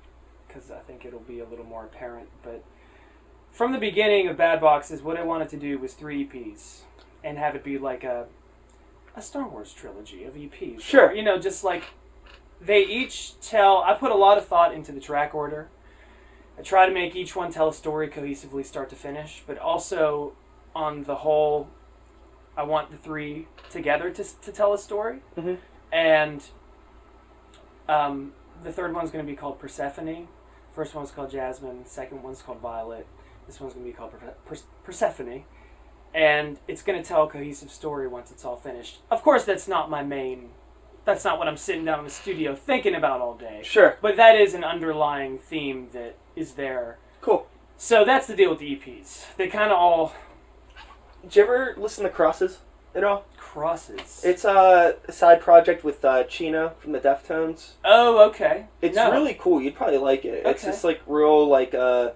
[0.46, 2.28] because I think it'll be a little more apparent.
[2.42, 2.62] But
[3.50, 6.80] from the beginning of Bad Boxes, what I wanted to do was three EPs
[7.22, 8.26] and have it be like a
[9.16, 10.80] a Star Wars trilogy of EPs.
[10.80, 11.08] Sure.
[11.08, 11.84] Or, you know, just like
[12.60, 13.78] they each tell.
[13.86, 15.68] I put a lot of thought into the track order.
[16.58, 20.32] I try to make each one tell a story cohesively, start to finish, but also
[20.74, 21.68] on the whole,
[22.56, 25.18] I want the three together to, to tell a story.
[25.36, 25.58] Mhm.
[25.92, 26.44] And
[27.88, 28.32] um,
[28.62, 30.28] the third one's going to be called Persephone.
[30.74, 31.86] First one's called Jasmine.
[31.86, 33.06] Second one's called Violet.
[33.46, 35.44] This one's going to be called Per- Per- Persephone.
[36.14, 38.98] And it's going to tell a cohesive story once it's all finished.
[39.10, 40.50] Of course, that's not my main.
[41.04, 43.60] That's not what I'm sitting down in the studio thinking about all day.
[43.62, 43.98] Sure.
[44.00, 46.98] But that is an underlying theme that is there.
[47.20, 47.46] Cool.
[47.76, 49.34] So that's the deal with the EPs.
[49.36, 50.14] They kind of all
[51.22, 52.58] Did you ever listen to Crosses
[52.94, 53.24] at all?
[53.36, 54.22] crosses.
[54.24, 57.72] It's uh, a side project with uh, Chino from the Deftones.
[57.84, 58.66] oh, okay.
[58.82, 59.12] It's No.
[59.12, 59.60] really cool.
[59.60, 60.40] You'd probably like it.
[60.40, 60.50] Okay.
[60.50, 62.10] It's just like real, like uh,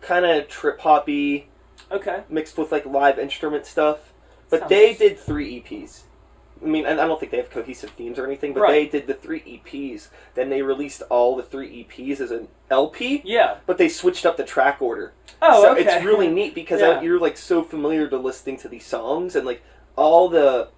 [0.00, 1.48] kind of trip hoppy
[1.90, 2.22] okay.
[2.28, 4.12] mixed with like live instrument stuff.
[4.50, 6.02] But Sounds- they did three EPs.
[6.62, 8.90] I mean, and I don't think they have cohesive themes or anything, but Right.
[8.90, 10.08] they did the three EPs.
[10.34, 13.56] Then they released all the three EPs as an LP, Yeah.
[13.66, 15.12] but they switched up the track order.
[15.42, 15.82] Oh, so okay.
[15.82, 16.90] it's really neat because Yeah.
[16.90, 19.62] I, you're like so familiar to listening to these songs and like
[19.96, 20.68] all the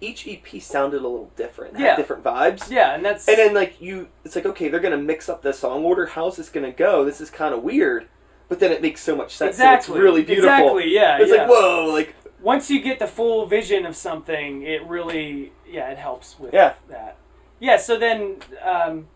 [0.00, 1.96] each EP sounded a little different, had Yeah.
[1.96, 2.70] different vibes.
[2.70, 5.52] Yeah, and that's And then like you, it's like okay, they're gonna mix up the
[5.54, 6.06] song order.
[6.06, 7.04] How's this gonna go?
[7.04, 8.06] This is kind of weird,
[8.48, 9.58] but then it makes so much sense.
[9.58, 10.50] and exactly it's really beautiful.
[10.50, 10.94] Exactly.
[10.94, 11.18] Yeah.
[11.18, 11.40] It's yeah.
[11.40, 15.98] like whoa, like Once you get the full vision of something, it really yeah it
[15.98, 16.74] helps with Yeah.
[16.88, 17.16] that.
[17.60, 17.76] Yeah.
[17.76, 18.38] So then.
[18.62, 19.08] Um,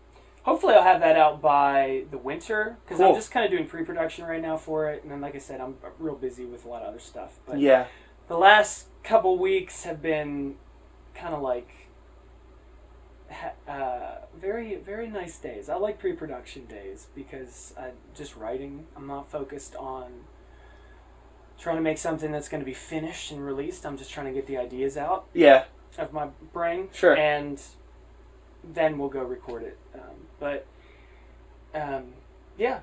[0.43, 3.09] Hopefully, I'll have that out by the winter because Cool.
[3.09, 5.61] I'm just kind of doing pre-production right now for it, and then, like I said,
[5.61, 7.37] I'm real busy with a lot of other stuff.
[7.45, 7.85] But yeah,
[8.27, 10.55] the last couple weeks have been
[11.13, 11.69] kind of like
[13.67, 15.69] uh, very very nice days.
[15.69, 18.87] I like pre-production days because I just writing.
[18.97, 20.11] I'm not focused on
[21.61, 23.85] trying to make something that's going to be finished and released.
[23.85, 25.65] I'm just trying to get the ideas out yeah,
[25.97, 26.89] of my brain.
[26.91, 27.15] Sure.
[27.15, 27.61] And
[28.63, 29.77] then we'll go record it.
[29.93, 30.65] Um, but
[31.75, 32.05] um,
[32.57, 32.79] yeah.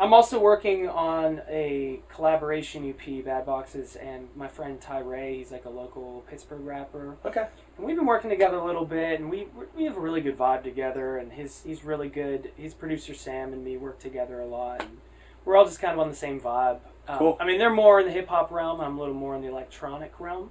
[0.00, 5.38] I'm also working on a collaboration EP, Bad Boxes, and my friend Ty Ray.
[5.38, 9.18] He's like a local Pittsburgh rapper, okay, and we've been working together a little bit,
[9.18, 11.16] and we we have a really good vibe together.
[11.16, 12.52] And his he's really good.
[12.56, 14.98] His producer Sam and me work together a lot, and
[15.44, 16.78] we're all just kind of on the same vibe.
[17.08, 17.36] Um, Cool.
[17.40, 18.80] I mean, they're more in the hip hop realm.
[18.80, 20.50] I'm a little more in the electronic realm,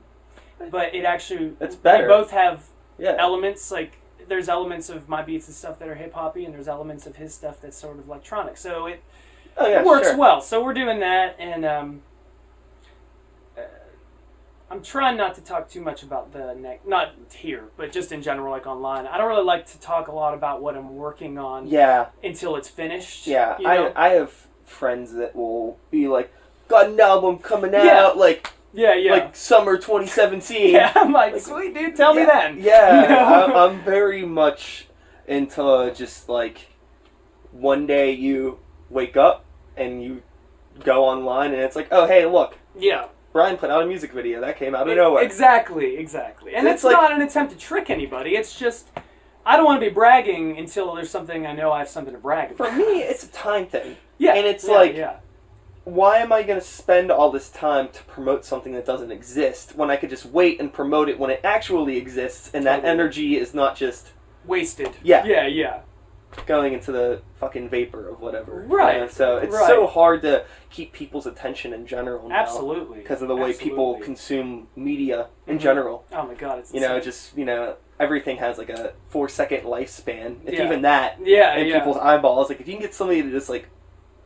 [0.71, 2.07] but it actually That's we better.
[2.07, 2.65] both have
[2.97, 3.97] yeah, elements like
[4.27, 7.15] there's elements of my beats and stuff that are hip hoppy, and there's elements of
[7.17, 8.57] his stuff that's sort of electronic.
[8.57, 9.03] So it
[9.55, 10.17] oh yeah, it works sure.
[10.17, 10.41] well.
[10.41, 12.01] So we're doing that, and um,
[13.57, 13.61] uh,
[14.69, 18.21] I'm trying not to talk too much about the next, not here, but just in
[18.21, 19.05] general, like online.
[19.07, 22.55] I don't really like to talk a lot about what I'm working on Yeah, until
[22.55, 23.27] it's finished.
[23.27, 23.57] yeah.
[23.59, 23.93] you know?
[23.95, 26.33] I I have friends that will be like,
[26.67, 28.07] got an album coming out, Yeah.
[28.15, 30.73] like yeah, yeah, like summer 2017.
[30.73, 30.91] yeah.
[30.95, 32.57] I'm like, Like, sweet dude, tell me then.
[32.61, 33.55] Yeah, You know?
[33.55, 34.87] I'm, I'm very much
[35.27, 36.67] into just like
[37.51, 38.59] one day you
[38.89, 39.45] wake up
[39.75, 40.21] and you
[40.83, 43.07] go online and it's like, oh hey, look, yeah.
[43.33, 45.23] Brian put out a music video that came out of nowhere.
[45.23, 46.55] Exactly, exactly.
[46.55, 48.35] And It's it's like- not an attempt to trick anybody.
[48.35, 48.89] It's just
[49.45, 52.19] I don't want to be bragging until there's something I know I have something to
[52.19, 52.69] brag about.
[52.71, 53.95] For me, it's a time thing.
[54.17, 55.17] yeah, and it's yeah, like- yeah,
[55.87, 59.73] Why am I going to spend all this time to promote something that doesn't exist
[59.77, 62.91] when I could just wait and promote it when it actually exists and that Totally.
[62.91, 64.11] energy is not just
[64.45, 64.89] wasted.
[65.01, 65.23] Yeah.
[65.25, 65.79] yeah, yeah.
[66.45, 68.65] going into the fucking vapor of whatever.
[68.69, 69.07] you Right, know?
[69.07, 69.65] So it's right.
[69.65, 72.35] so hard to keep people's attention in general now.
[72.35, 72.97] Absolutely.
[72.99, 74.05] because of the way people Absolutely.
[74.05, 75.61] consume media in Mhm.
[75.61, 76.03] general.
[76.11, 77.03] Oh my god, it's You know, insane.
[77.03, 80.39] just you know, everything has like a four second lifespan.
[80.45, 80.65] If Yeah.
[80.65, 81.79] even that yeah, in yeah.
[81.79, 83.69] people's eyeballs, like if you can get somebody to just like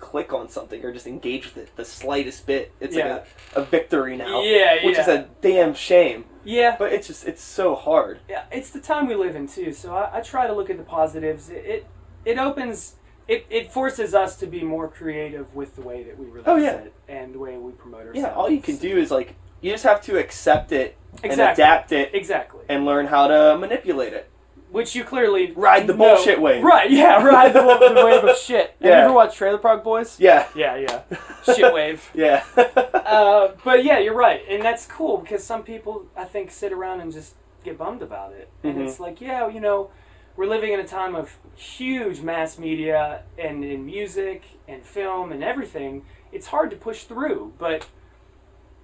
[0.02, 3.14] click on something or just engage with it the slightest bit, it's Yeah.
[3.14, 4.42] like a, a victory now.
[4.42, 6.26] Yeah, Which is a damn shame.
[6.44, 6.76] yeah.
[6.78, 8.20] But it's just it's so hard.
[8.28, 9.72] yeah, it's the time we live in too.
[9.72, 11.50] So I, I try to look at the positives.
[11.50, 11.88] It it,
[12.26, 12.96] it opens.
[13.28, 16.58] It, it forces us to be more creative with the way that we release Oh,
[16.58, 16.72] yeah.
[16.74, 18.18] it and the way we promote ourselves.
[18.20, 21.92] Yeah, all you can do is like you just have to accept it and adapt
[21.94, 22.62] it Exactly.
[22.68, 24.28] and learn how to manipulate it.
[24.72, 26.64] Which you clearly Ride the know- bullshit wave.
[26.64, 26.90] Right?
[26.90, 27.62] Yeah, ride the,
[28.06, 28.68] wave of shit.
[28.68, 28.88] Have Yeah.
[29.00, 30.18] you ever watched Trailer Park Boys?
[30.18, 30.48] Yeah.
[30.56, 31.02] Yeah, yeah.
[31.44, 32.10] Shit wave.
[32.14, 32.44] Yeah.
[33.12, 37.02] Uh, but yeah, you're right, and that's cool because some people I think sit around
[37.02, 38.88] and just get bummed about it, and Mhm.
[38.88, 39.90] it's like, yeah, you know,
[40.38, 45.44] we're living in a time of huge mass media and in music and film and
[45.44, 46.06] everything.
[46.32, 47.88] It's hard to push through, but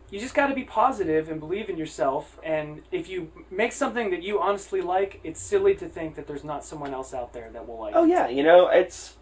[0.09, 2.39] you just got to be positive and believe in yourself.
[2.43, 6.43] And if you make something that you honestly like, it's silly to think that there's
[6.43, 7.93] not someone else out there that will like.
[7.95, 8.09] Oh it.
[8.09, 9.17] yeah, you know, it's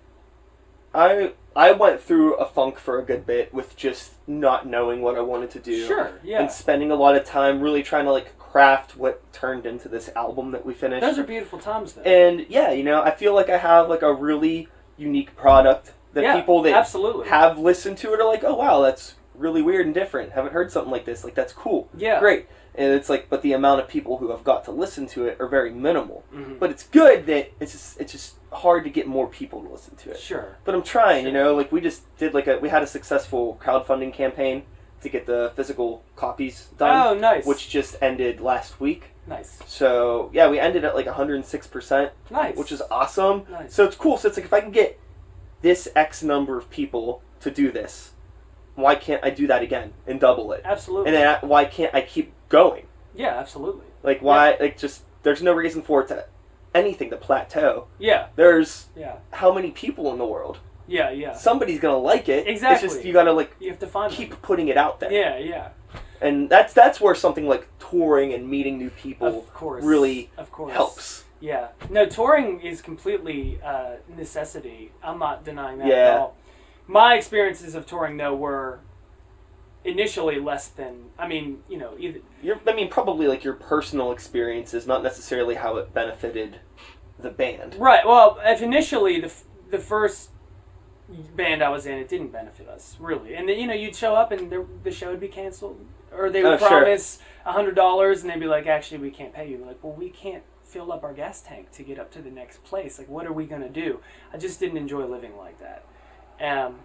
[0.93, 5.15] I I went through a funk for a good bit with just not knowing what
[5.15, 5.85] I wanted to do.
[5.85, 6.19] Sure.
[6.23, 6.41] Yeah.
[6.41, 10.09] And spending a lot of time really trying to like craft what turned into this
[10.15, 11.01] album that we finished.
[11.01, 12.03] Those are beautiful times, though.
[12.03, 16.23] and yeah, you know, I feel like I have like a really unique product that
[16.23, 17.27] yeah, people that absolutely.
[17.27, 20.31] have listened to it are like, "Oh wow, that's really weird and different.
[20.33, 21.23] Haven't heard something like this.
[21.23, 22.19] Like that's cool." yeah.
[22.19, 22.47] Great.
[22.77, 25.37] And it's like but the amount of people who have got to listen to it
[25.39, 26.23] are very minimal.
[26.33, 26.59] Mhm.
[26.59, 29.95] But it's good that it's just it's just hard to get more people to listen
[29.97, 30.19] to it.
[30.19, 30.57] Sure.
[30.65, 33.57] But I'm trying, you know, like we just did like a we had a successful
[33.61, 34.63] crowdfunding campaign
[35.01, 37.45] to get the physical copies done, Oh, nice.
[37.45, 39.11] which just ended last week.
[39.27, 39.59] nice.
[39.67, 42.57] So yeah, we ended at like 106 percent, Nice.
[42.57, 43.43] which is awesome.
[43.49, 43.73] nice.
[43.73, 44.17] So it's cool.
[44.17, 44.99] So it's like if I can get
[45.61, 48.11] this X number of people to do this,
[48.75, 50.61] why can't I do that again and double it?
[50.65, 51.07] absolutely.
[51.07, 52.87] And then I, why can't I keep going?
[53.15, 53.85] yeah, absolutely.
[54.03, 54.57] Like why?
[54.59, 56.25] Like just there's no reason for it to
[56.73, 57.87] anything to plateau.
[57.97, 58.27] Yeah.
[58.35, 59.15] There's Yeah.
[59.31, 60.59] how many people in the world?
[60.87, 61.09] Yeah.
[61.09, 61.33] Yeah.
[61.33, 62.47] Somebody's gonna like it.
[62.47, 62.85] Exactly.
[62.85, 64.39] It's just you gotta like You have to find keep them.
[64.41, 65.11] putting it out there.
[65.11, 65.37] Yeah.
[65.37, 65.69] Yeah.
[66.21, 69.83] And that's that's where something like touring and meeting new people Of course.
[69.83, 70.73] really Of course.
[70.73, 71.23] helps.
[71.39, 71.67] Yeah.
[71.89, 74.91] No, touring is completely uh, necessity.
[75.03, 75.95] I'm not denying that Yeah.
[75.95, 76.35] at all.
[76.87, 78.79] My experiences of touring, though, were
[79.83, 81.05] initially less than.
[81.17, 85.55] I mean, you know, either Your, I mean, probably like your personal experiences, not necessarily
[85.55, 86.59] how it benefited
[87.19, 87.75] the band.
[87.79, 88.05] right.
[88.05, 90.31] Well, if initially the f- the first
[91.35, 94.15] band I was in, it didn't benefit us really, and then, you know, you'd show
[94.15, 95.79] up and the, the show would be canceled,
[96.11, 99.11] or they oh, would Oh, promise a hundred dollars, and they'd be like, "Actually, we
[99.11, 102.11] can't pay you." Like, well, we can't fill up our gas tank to get up
[102.11, 102.97] to the next place.
[102.97, 103.99] Like, what are we gonna do?
[104.33, 105.85] I just didn't enjoy living like that.
[106.41, 106.79] Um,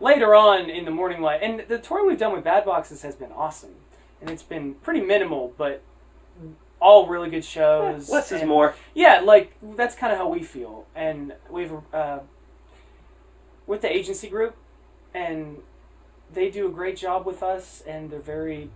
[0.00, 3.14] later on in the morning light, and the touring we've done with Bad Boxes has
[3.14, 3.74] been awesome,
[4.20, 5.82] and it's been pretty minimal, but
[6.80, 8.10] all really good shows.
[8.10, 8.74] Less is more.
[8.94, 12.18] yeah, like that's kind of how we feel, and we've uh,
[13.66, 14.56] with the agency group,
[15.14, 15.58] and
[16.32, 18.70] they do a great job with us, and they're very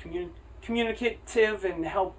[0.00, 0.30] communi-
[0.62, 2.16] communicative and help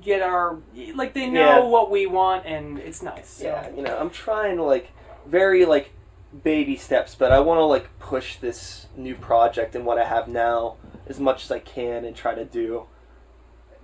[0.00, 0.58] get our
[0.94, 1.64] like they know Yeah.
[1.64, 3.28] what we want, and it's nice.
[3.28, 3.44] So.
[3.44, 4.92] Yeah, you know, I'm trying to like
[5.26, 5.90] very like
[6.42, 10.28] baby steps, but I want to like push this new project and what I have
[10.28, 10.76] now
[11.06, 12.86] as much as I can and try to do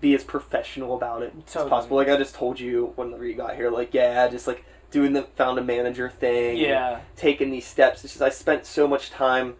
[0.01, 1.97] be as professional about it as possible.
[1.97, 5.23] Like I just told you whenever you got here, like yeah, just like doing the
[5.23, 6.57] found a manager thing.
[6.59, 7.01] Yeah.
[7.17, 8.05] taking these steps.
[8.05, 9.55] It's just I spent so much time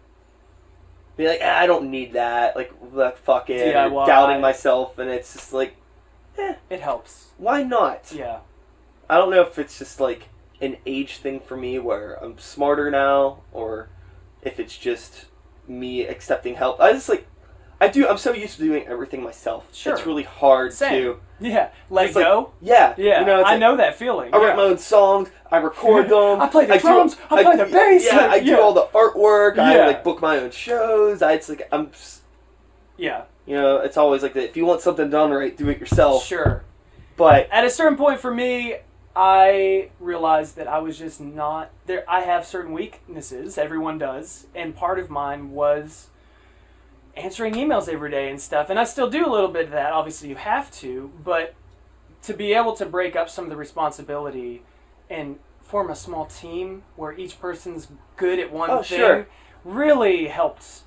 [1.15, 2.55] being like, ah, I don't need that.
[2.55, 3.73] Like, like fuck it,
[4.05, 5.75] doubting myself, and it's just like,
[6.37, 7.31] eh, It helps.
[7.37, 8.11] why not?
[8.13, 8.39] Yeah.
[9.09, 10.27] I don't know if it's just like
[10.63, 13.89] an age thing for me where I'm smarter now, or
[14.41, 15.25] if it's just
[15.67, 16.79] me accepting help.
[16.79, 17.27] I just like,
[17.81, 18.07] I do.
[18.07, 19.73] I'm so used to doing everything myself.
[19.75, 19.93] Sure.
[19.93, 20.91] It's really hard Same.
[21.03, 21.19] to.
[21.41, 21.69] Yeah.
[21.89, 22.53] Let It's like- go.
[22.61, 22.93] Yeah.
[22.97, 23.19] yeah.
[23.19, 24.33] You know, I like, know that feeling.
[24.33, 24.45] I yeah.
[24.47, 25.29] write my own songs.
[25.51, 26.39] I record them.
[26.41, 29.57] I play the do- drums, I play the bass, Yeah, I do all the artwork.
[29.59, 29.85] I Yeah.
[29.87, 31.21] like book my own shows.
[31.21, 31.87] I it's like I'm.
[31.93, 32.21] s-
[32.97, 33.23] Yeah.
[33.45, 34.45] You know, it's always like that.
[34.45, 36.23] If you want something done right, do it yourself.
[36.25, 36.63] Sure.
[37.17, 38.77] But at a certain point for me
[39.15, 44.75] i realized that i was just not there i have certain weaknesses everyone does and
[44.75, 46.09] part of mine was
[47.15, 49.93] answering emails every day and stuff and i still do a little bit of that
[49.93, 51.53] obviously you have to but
[52.23, 54.63] to be able to break up some of the responsibility
[55.09, 59.27] and form a small team where each person's good at one Oh, thing sure.
[59.63, 60.81] really helped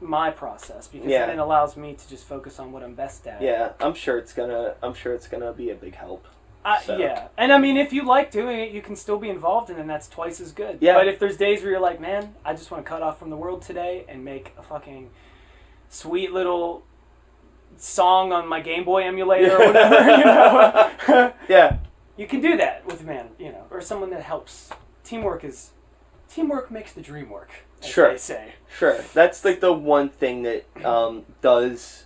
[0.00, 1.26] my process because Yeah.
[1.26, 4.16] then it allows me to just focus on what i'm best at yeah, I'm sure
[4.16, 4.74] it's gonna.
[4.82, 6.26] I'm sure it's gonna be a big help.
[6.64, 9.28] Uh, So- Yeah, and I mean, if you like doing it, you can still be
[9.30, 10.78] involved, and that's twice as good.
[10.80, 10.94] Yeah.
[10.94, 13.30] But if there's days where you're like, man, I just want to cut off from
[13.30, 15.10] the world today and make a fucking
[15.88, 16.82] sweet little
[17.76, 21.78] song on my Game Boy emulator or whatever, you know, Yeah.
[22.16, 24.70] you can do that with a man, you know, or someone that helps.
[25.04, 25.70] Teamwork is
[26.28, 27.50] teamwork makes the dream work.
[27.82, 28.10] Sure.
[28.12, 28.52] They say.
[28.68, 28.98] Sure.
[29.14, 32.04] That's like the one thing that um, does.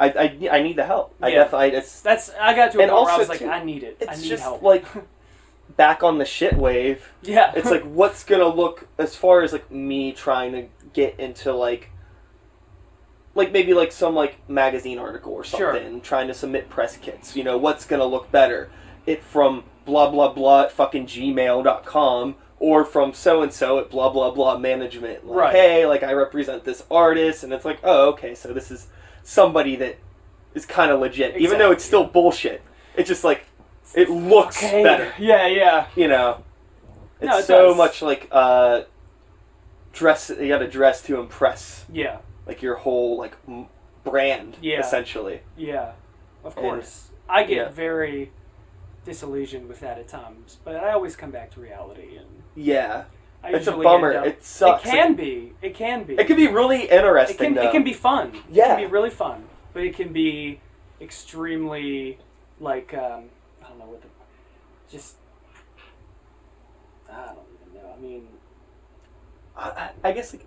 [0.00, 1.14] I, I, I need the help.
[1.22, 1.44] I Yeah.
[1.44, 1.76] definitely.
[1.78, 3.62] It's That's I got to a And point where I also, was like, too, I
[3.62, 3.98] need it.
[4.00, 4.62] I it's need just help.
[4.62, 4.84] like
[5.76, 7.12] back on the shit wave.
[7.22, 11.52] yeah, It's like what's gonna look as far as like me trying to get into
[11.52, 11.90] like
[13.34, 15.72] like maybe like some like magazine article or Sure.
[15.74, 18.70] something trying to submit press kits you know what's gonna look better
[19.06, 24.08] it from blah blah blah at fucking gmail.com or from so and so at blah
[24.10, 25.54] blah blah management like Right.
[25.54, 28.88] hey like i represent this artist and it's like oh okay so this is
[29.30, 29.96] somebody that
[30.54, 32.60] is kind of legit even though it's still bullshit
[32.96, 33.46] it's just like
[33.94, 34.82] it looks okay.
[34.82, 35.86] better Yeah, yeah.
[35.94, 36.42] you know
[37.20, 37.76] it's No, it so does.
[37.76, 38.82] much like uh
[39.92, 42.18] dress you gotta dress to impress Yeah.
[42.46, 43.68] like your whole like m-
[44.02, 44.80] brand Yeah.
[44.80, 45.42] essentially.
[45.56, 45.92] Yeah,
[46.42, 47.10] of And- course.
[47.28, 47.68] I get yeah.
[47.68, 48.32] very
[49.04, 53.04] disillusioned with that at times, but I always come back to reality, and Yeah,
[53.42, 54.12] I it's a bummer.
[54.12, 54.84] It sucks.
[54.84, 55.52] It can be.
[55.62, 56.14] It can be.
[56.14, 57.36] It can be really It interesting.
[57.38, 57.54] can.
[57.54, 57.68] though.
[57.68, 58.32] It can be fun.
[58.50, 58.64] Yeah.
[58.64, 60.60] It can be really fun, but it can be
[61.00, 62.18] extremely
[62.58, 63.24] like um,
[63.64, 64.08] I don't know what the
[64.90, 65.16] just
[67.10, 67.38] I don't
[67.70, 67.94] even know.
[67.96, 68.26] I mean,
[69.56, 70.44] I, I I guess like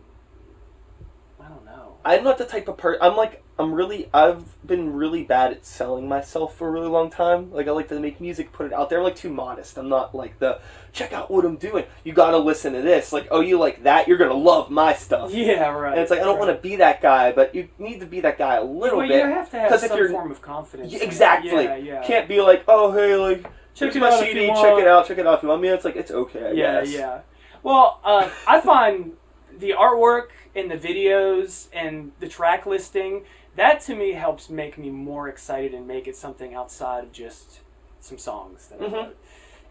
[1.44, 1.98] I don't know.
[2.06, 3.00] I'm not the type of person.
[3.02, 4.10] I'm like I'm really.
[4.14, 7.52] I've been really bad at selling myself for a really long time.
[7.52, 9.00] Like I like to make music, put it out there.
[9.00, 9.78] I'm like too modest.
[9.78, 10.60] I'm not like the
[10.92, 11.86] check out what I'm doing.
[12.04, 13.14] You got to listen to this.
[13.14, 14.08] Like oh you like that?
[14.08, 15.32] You're gonna love my stuff.
[15.44, 15.94] Yeah, right.
[15.94, 18.22] And it's like I don't want to be that guy, but you need to be
[18.22, 19.24] that guy a little well, bit.
[19.24, 20.94] you have to have if some you're- form of confidence.
[20.94, 21.66] Exactly.
[21.66, 22.04] Yeah, yeah.
[22.04, 24.48] Can't be like oh hey like Check my CD.
[24.48, 25.08] Check it out.
[25.08, 25.38] Check it out.
[25.38, 26.50] If you want me, it's like it's okay.
[26.50, 26.94] I yeah, guess.
[26.94, 27.22] yeah.
[27.64, 29.14] Well, uh, I find
[29.58, 33.24] the artwork and the videos and the track listing
[33.56, 37.60] that to me helps make me more excited and make it something outside of just
[38.00, 38.94] some songs that I Mhm.
[38.94, 39.18] wrote.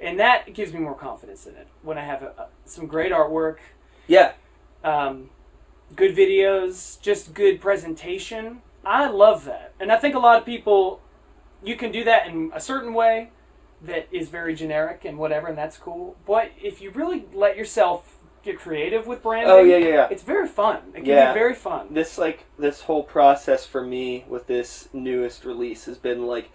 [0.00, 3.12] And that gives me more confidence in it when I have a, a, some great
[3.12, 3.58] artwork,
[4.06, 4.32] Yeah.
[4.84, 5.30] um,
[5.94, 8.62] good videos, just good presentation.
[8.84, 11.00] I love that, and I think a lot of people
[11.62, 13.30] you can do that in a certain way
[13.80, 16.16] that is very generic and whatever, and that's cool.
[16.26, 20.08] But if you really let yourself get creative with branding, Oh yeah, yeah, yeah.
[20.10, 20.78] it's very fun.
[20.94, 21.32] It can Yeah.
[21.32, 21.88] be very fun.
[21.90, 26.50] this like this whole process for me with this newest release has been like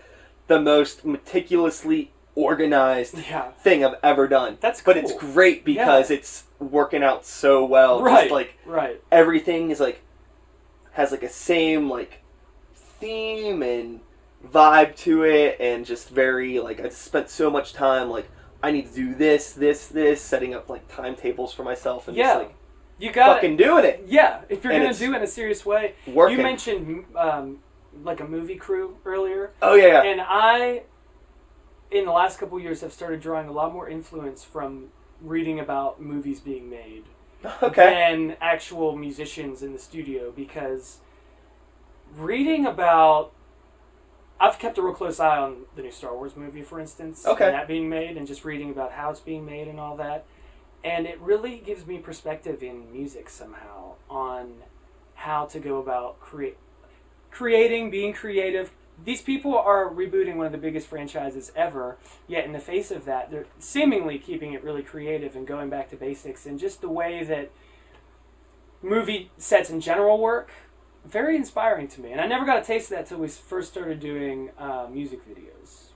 [0.47, 4.57] the most meticulously organized Yeah, thing I've ever done.
[4.61, 8.01] that's But it's great because it's working out so well.
[8.01, 8.21] Right.
[8.23, 9.01] Just like right.
[9.11, 10.01] everything is like
[10.91, 12.21] has like a same like
[12.75, 13.99] theme and
[14.45, 18.29] vibe to it and just very like I spent so much time like
[18.63, 22.23] I need to do this, this, this, setting up like timetables for myself and Yeah.
[22.25, 22.55] just like
[22.99, 24.03] You got fucking doing it.
[24.07, 25.93] Yeah, if you're And gonna do it in a serious way.
[26.07, 26.37] Working.
[26.37, 27.59] You mentioned um,
[28.03, 29.51] like a movie crew earlier.
[29.61, 30.03] oh yeah, yeah.
[30.03, 30.83] And I,
[31.91, 34.87] in the last couple years, have started drawing a lot more influence from
[35.21, 37.03] reading about movies being made
[37.63, 37.85] Okay.
[37.85, 40.97] than actual musicians in the studio because
[42.17, 43.31] reading about.
[44.39, 47.45] I've kept a real close eye on the new Star Wars movie, for instance, Okay.
[47.45, 50.25] and that being made, and just reading about how it's being made and all that.
[50.83, 54.63] And it really gives me perspective in music somehow on
[55.15, 56.57] how to go about create
[57.31, 58.71] creating, being creative.
[59.03, 63.05] These people are rebooting one of the biggest franchises ever, yet in the face of
[63.05, 66.89] that, they're seemingly keeping it really creative and going back to basics and just the
[66.89, 67.51] way that
[68.81, 70.51] movie sets in general work.
[71.07, 72.11] Very inspiring to me.
[72.11, 75.19] And I never got a taste of that till we first started doing uh, music
[75.27, 75.89] videos.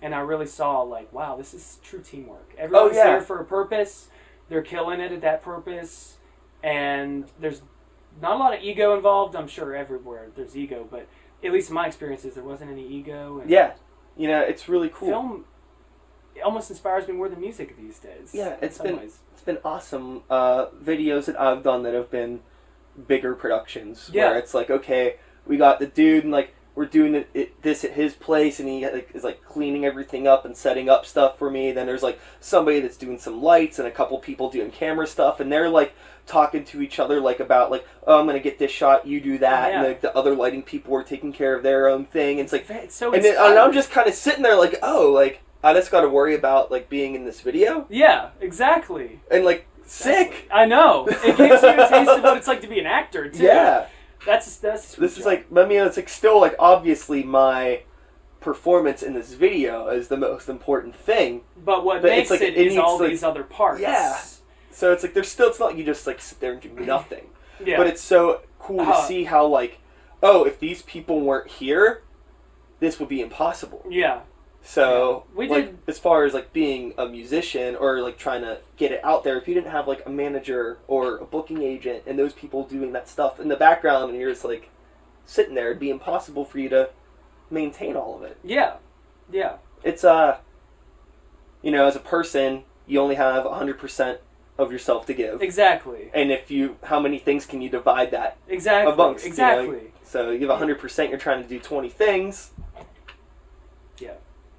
[0.00, 2.54] And I really saw, like, wow, this is true teamwork.
[2.58, 3.04] Everyone's yeah.
[3.04, 4.08] there for a purpose,
[4.48, 6.18] they're killing it at that purpose,
[6.62, 7.62] and there's
[8.20, 9.34] not a lot of ego involved.
[9.34, 11.08] I'm sure everywhere there's ego, but
[11.42, 13.40] at least in my experiences, there wasn't any ego.
[13.40, 13.72] And Yeah,
[14.16, 15.08] you know, it's really cool.
[15.08, 15.44] Film
[16.34, 18.30] it almost inspires me more than music these days.
[18.32, 19.18] Yeah, in it's some been- ways.
[19.32, 20.22] It's been awesome.
[20.28, 22.40] Uh, videos that I've done that have been
[23.06, 24.30] bigger productions Yeah.
[24.30, 25.16] where it's like, okay,
[25.46, 28.68] we got the dude and like we're doing it, it, this at his place, and
[28.68, 31.70] he like, is like cleaning everything up and setting up stuff for me.
[31.70, 35.38] Then there's like somebody that's doing some lights and a couple people doing camera stuff,
[35.38, 35.94] and they're like
[36.26, 39.38] talking to each other like about like, oh, I'm gonna get this shot, you do
[39.38, 42.40] that, and like the other lighting people are taking care of their own thing.
[42.40, 43.56] And it's like It's so and, then, and.
[43.58, 46.72] I'm just kind of sitting there like, oh, like I just got to worry about
[46.72, 49.20] like being in this video yeah, exactly.
[49.30, 50.48] and like sick.
[50.52, 51.06] I know.
[51.08, 53.44] It gives you a taste of what it's like to be an actor too.
[53.44, 53.86] Yeah,
[54.26, 54.94] that's that's.
[54.96, 55.26] this is job.
[55.26, 57.82] like I mean it's like still like obviously my
[58.40, 61.42] performance in this video is the most important thing.
[61.64, 63.80] But what but makes it's like it it is all like- these other parts.
[63.80, 64.18] Yeah.
[64.70, 66.68] So it's like there's still it's not like you just like sit there and do
[66.78, 67.26] nothing.
[67.64, 67.76] Yeah.
[67.76, 69.06] But it's so cool to Uh-huh.
[69.06, 69.78] see how like
[70.22, 72.02] oh if these people weren't here,
[72.80, 73.84] this would be impossible.
[73.88, 74.20] yeah.
[74.66, 75.24] So.
[75.34, 78.90] We like did- as far as like being a musician or like trying to get
[78.92, 82.18] it out there, if you didn't have like a manager or a booking agent and
[82.18, 84.70] those people doing that stuff in the background and you're just like
[85.26, 86.88] sitting there, it'd be impossible for you to
[87.50, 88.38] maintain all of it.
[88.42, 88.76] Yeah.
[89.30, 89.56] Yeah.
[89.84, 90.38] It's uh
[91.62, 94.18] you know, as a person, you only have hundred percent
[94.58, 95.42] of yourself to give.
[95.42, 96.10] Exactly.
[96.14, 98.92] And if you how many things can you divide that Exactly.
[98.92, 99.24] amongst?
[99.24, 99.32] you know?
[99.32, 99.92] exactly.
[100.04, 102.50] So you have hundred percent you're trying to do twenty things.
[103.98, 104.14] Yeah.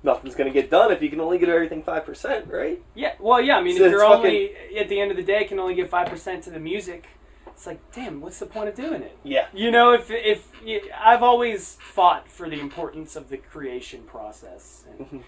[0.06, 2.80] Nothing's gonna get done if you can only get everything five percent, right?
[2.94, 3.14] Yeah.
[3.20, 3.58] Well, yeah.
[3.58, 5.90] I mean, So if you're only at the end of the day can only give
[5.90, 7.08] five percent to the music,
[7.48, 9.18] it's like, damn, what's the point of doing it?
[9.24, 9.48] Yeah.
[9.52, 14.84] You know, if if you, I've always fought for the importance of the creation process
[14.90, 15.24] and Mhm.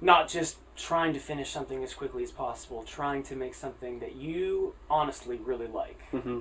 [0.00, 4.16] not just trying to finish something as quickly as possible, trying to make something that
[4.16, 6.00] you honestly really like.
[6.10, 6.40] hmm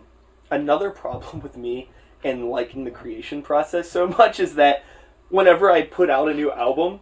[0.52, 1.89] another problem with me
[2.24, 4.84] and liking the creation process so much is that
[5.30, 7.00] whenever I put out a new album,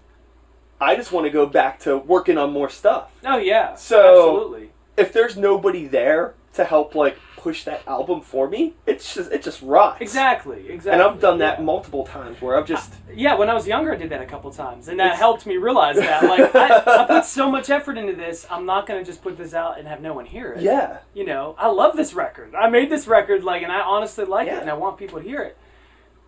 [0.83, 3.11] I just want to go back to working on more stuff.
[3.25, 3.75] Oh yeah.
[3.75, 4.69] So- absolutely.
[4.95, 9.41] If there's nobody there to help like push that album for me, it's just it
[9.41, 10.01] just rocks.
[10.01, 10.69] Exactly.
[10.69, 10.91] Exactly.
[10.91, 11.65] And I've done that yeah.
[11.65, 14.51] multiple times where I've just Yeah, when I was younger, I did that a couple
[14.51, 16.23] times, and that It's- helped me realize that.
[16.23, 18.45] Like, I, I put so much effort into this.
[18.51, 20.61] I'm not gonna just put this out and have no one hear it.
[20.61, 20.99] yeah.
[21.15, 22.53] You know, I love this record.
[22.53, 24.57] I made this record, like, and I honestly like Yeah.
[24.57, 25.57] it, and I want people to hear it.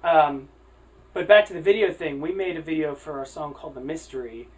[0.03, 0.49] Um,
[1.15, 3.81] but back to the video thing, we made a video for our song called "The
[3.81, 4.49] Mystery,"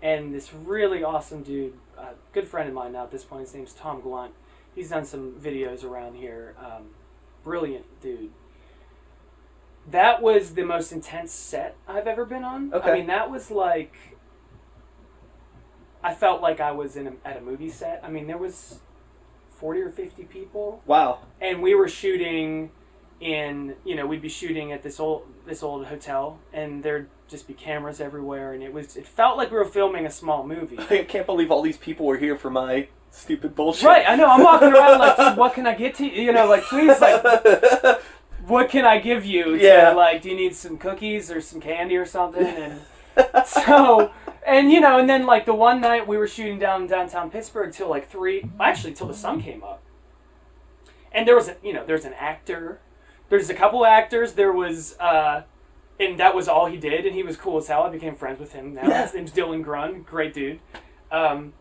[0.00, 3.54] and this really awesome dude, a good friend of mine now at this point, his
[3.54, 4.32] name's Tom Glunt.
[4.74, 6.54] He's done some videos around here.
[6.58, 6.84] Um,
[7.42, 8.30] brilliant dude.
[9.90, 12.72] That was the most intense set I've ever been on.
[12.72, 12.90] Okay.
[12.90, 13.94] I mean, that was like.
[16.02, 18.00] I felt like I was in a, at a movie set.
[18.04, 18.78] I mean, there was
[19.50, 21.20] forty or fifty people, Wow.
[21.40, 22.70] and we were shooting
[23.24, 23.74] in.
[23.84, 27.54] You know, we'd be shooting at this old this old hotel, and there'd just be
[27.54, 28.96] cameras everywhere, and it was.
[28.96, 30.78] It felt like we were filming a small movie.
[30.90, 33.84] I can't believe all these people were here for my stupid bullshit.
[33.86, 34.26] Right, I know.
[34.26, 36.22] I'm walking around like, what can I get to you?
[36.22, 37.22] You know, like, please, like,
[38.46, 39.56] what can I give you?
[39.56, 39.92] To, Yeah.
[39.92, 42.46] Like, do you need some cookies or some candy or something?
[42.46, 42.80] And
[43.46, 44.10] so,
[44.46, 47.72] and you know, and then like the one night we were shooting down downtown Pittsburgh
[47.72, 49.82] till like three, actually till the sun came up.
[51.12, 52.80] And there was a, you know, there's an actor,
[53.28, 55.42] there's a couple actors, there was, uh,
[55.98, 57.82] and that was all he did, and he was cool as hell.
[57.82, 59.02] I became friends with him now.
[59.02, 60.60] His name's Dylan Grun, great dude.
[61.10, 61.52] Um,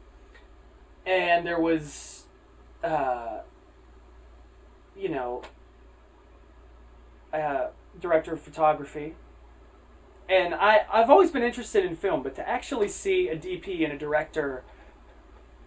[1.05, 2.23] and there was,
[2.83, 3.39] uh,
[4.97, 5.43] you know,
[7.33, 7.67] uh,
[7.99, 9.15] director of photography.
[10.29, 13.93] And I, I've always been interested in film, but to actually see a DP and
[13.93, 14.63] a director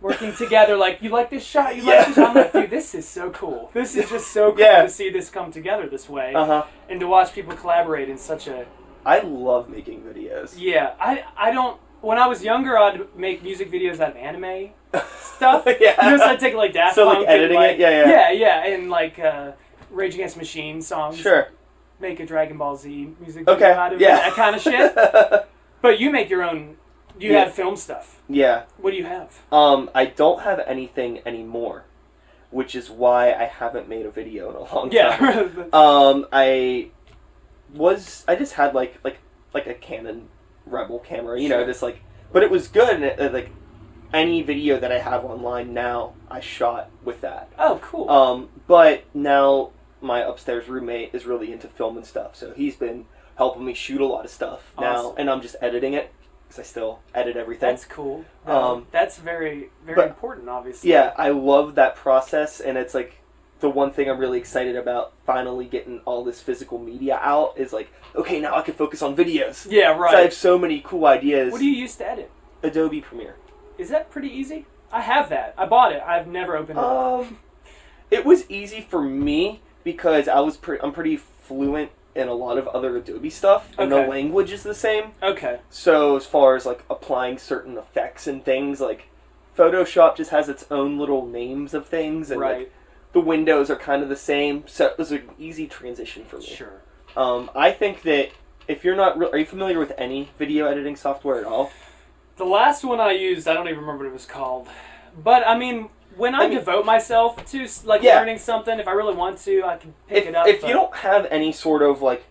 [0.01, 1.97] working together, like, you like this shot, you Yeah.
[1.99, 3.70] like this shot, I'm like, dude, this is so cool.
[3.72, 4.82] This is just so cool Yeah.
[4.82, 6.34] to see this come together this way.
[6.34, 6.64] Uh huh.
[6.88, 8.66] And to watch people collaborate in such a.
[9.05, 10.55] I love making videos.
[10.59, 11.80] Yeah, I, I don't.
[12.03, 14.70] When I was younger, I'd make music videos out of anime
[15.18, 15.64] stuff.
[15.80, 16.05] yeah.
[16.05, 17.78] You know, so I'd take like Daft So, like, Punk and, editing like- it?
[17.80, 18.09] Yeah, yeah.
[18.09, 19.53] Yeah, yeah, and like uh,
[19.90, 21.18] Rage Against Machine songs.
[21.18, 21.49] Sure.
[21.99, 23.72] Make a Dragon Ball Z music video Okay.
[23.72, 24.16] out of Yeah.
[24.16, 24.94] that kind of shit.
[25.82, 26.76] But you make your own.
[27.18, 27.44] You Yeah.
[27.44, 28.20] have film stuff.
[28.28, 28.64] yeah.
[28.78, 29.40] What do you have?
[29.52, 31.84] Um, I don't have anything anymore,
[32.50, 34.90] which is why I haven't made a video in a long time.
[34.92, 35.64] Yeah.
[35.72, 36.90] Um, I
[37.74, 39.18] was I just had like like
[39.54, 40.28] like a Canon
[40.66, 41.66] Rebel camera, you know, Sure.
[41.66, 42.02] just like,
[42.32, 42.94] but it was good.
[42.96, 43.50] And it, uh, like
[44.12, 47.50] any video that I have online now, I shot with that.
[47.58, 48.08] oh, cool.
[48.10, 53.06] Um, but now my upstairs roommate is really into film and stuff, so he's been
[53.36, 55.14] helping me shoot a lot of stuff now, Awesome.
[55.18, 56.12] and I'm just editing it
[56.47, 57.68] because I still edit everything.
[57.68, 58.24] That's cool.
[58.47, 60.90] Um, that's very, very but- important, obviously.
[60.90, 63.18] Yeah, I love that process, and it's like
[63.61, 67.72] the one thing I'm really excited about finally getting all this physical media out is
[67.72, 69.66] like, okay, now I can focus on videos.
[69.70, 71.53] Yeah, 'Cause I have so many cool ideas.
[71.53, 72.30] What do you use to edit?
[72.62, 73.36] Adobe Premiere.
[73.78, 74.66] Is that pretty easy?
[74.92, 75.55] I have that.
[75.59, 76.03] I bought it.
[76.07, 76.84] I've never opened it.
[76.84, 77.38] Um,
[78.11, 82.58] it was easy for me because I was pre- I'm pretty fluent in a lot
[82.58, 84.02] of other Adobe stuff, and Okay.
[84.02, 85.12] the language is the same.
[85.22, 85.60] Okay.
[85.70, 89.08] So as far as like applying certain effects and things, like
[89.56, 92.58] Photoshop just has its own little names of things, and Right.
[92.58, 92.72] like
[93.12, 94.64] the windows are kind of the same.
[94.66, 96.46] So it was an easy transition for me.
[96.46, 96.82] Sure.
[97.16, 98.30] Um, I think that
[98.68, 101.70] if you're not, re- are you familiar with any video editing software at all?
[102.36, 104.68] The last one I used, I don't even remember what it was called.
[105.22, 108.18] But I mean, when I, I mean- devote myself to like Yeah.
[108.18, 110.46] learning something, if I really want to, I can pick if, it up.
[110.46, 112.24] if but- you don't have any sort of like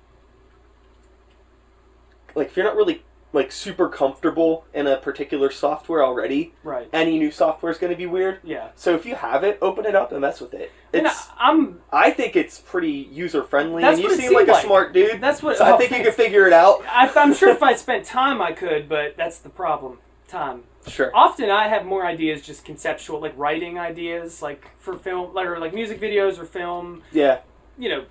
[2.36, 7.18] like if you're not really like super comfortable in a particular software already right, any
[7.20, 8.70] new software is going to be weird yeah.
[8.76, 11.28] so if you have it open it up and mess with it And I, it's
[11.38, 11.82] I'm.
[11.92, 14.66] i think it's pretty user friendly and you seem like seemed a like.
[14.66, 15.58] smart dude That's what.
[15.58, 16.16] so oh, i think you can thanks.
[16.18, 19.50] figure it out I, I'm sure if I spent time, I could, but that's the
[19.50, 20.00] problem.
[20.30, 20.64] Time.
[20.88, 25.48] Sure Often I have more ideas, just conceptual, like writing ideas, like for film, like
[25.48, 27.04] or like music videos or film.
[27.12, 27.40] yeah
[27.78, 28.06] You know,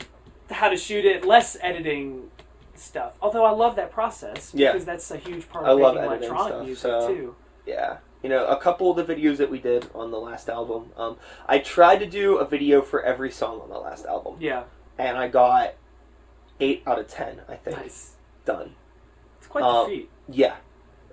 [0.51, 1.25] how to shoot it.
[1.25, 2.31] Less editing
[2.75, 3.15] stuff.
[3.23, 4.73] Although I love that process Yeah.
[4.73, 7.37] because that's a huge part I of love making electronic stuff, music so- too.
[7.67, 10.91] yeah you know a couple of the videos that we did on the last album
[10.97, 11.17] um,
[11.47, 14.63] i tried to do a video for every song on the last album Yeah.
[14.99, 15.75] and i got
[16.59, 18.15] 8 out of 10 i think Nice.
[18.47, 18.75] done
[19.39, 20.11] It's quite Um, the feat.
[20.31, 20.57] Yeah.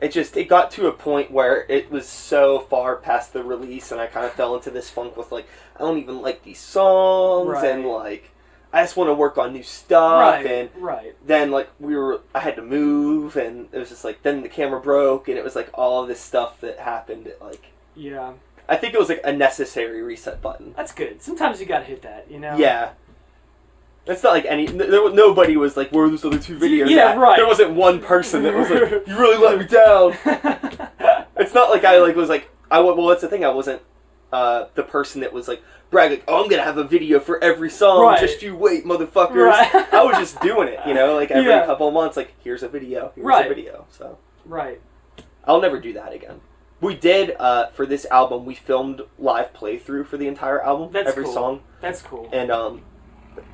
[0.01, 3.91] It just it got to a point where it was so far past the release
[3.91, 6.59] and I kind of fell into this funk with like I don't even like these
[6.59, 7.65] songs Right.
[7.71, 8.31] and like
[8.73, 10.45] I just want to work on new stuff right.
[10.45, 11.15] and right.
[11.25, 14.49] then like we were I had to move and it was just like then the
[14.49, 18.33] camera broke and it was like all of this stuff that happened at, like Yeah.
[18.69, 20.73] I think it was like a necessary reset button.
[20.77, 21.21] That's good.
[21.21, 22.55] Sometimes you gotta hit that, you know.
[22.55, 22.91] Yeah.
[24.07, 24.65] It's not like any.
[24.65, 27.37] There nobody was like, "Where are those other two videos?" Yeah, at?" right.
[27.37, 30.15] There wasn't one person that was like, "You really let me down."
[31.37, 33.81] It's not like I like was like I well that's the thing I wasn't
[34.31, 37.43] uh, the person that was like bragging like, oh I'm gonna have a video for
[37.43, 38.19] every song Right.
[38.19, 39.93] just you wait motherfuckers Right.
[39.93, 41.65] I was just doing it you know like every Yeah.
[41.65, 43.45] couple of months like here's a video here's Right.
[43.45, 44.79] a video so right.
[45.45, 46.41] I'll never do that again
[46.79, 51.09] we did uh, for this album we filmed live playthrough for the entire album That's
[51.09, 51.33] every cool.
[51.33, 52.29] song That's cool.
[52.31, 52.83] and um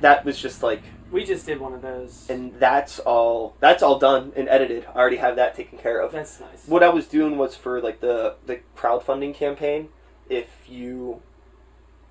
[0.00, 2.26] that was just like We just did one of those.
[2.28, 6.12] and that's all that's all done and edited I already have that taken care of
[6.12, 6.66] That's nice.
[6.66, 9.88] what I was doing was for like the the crowdfunding campaign.
[10.28, 11.22] If you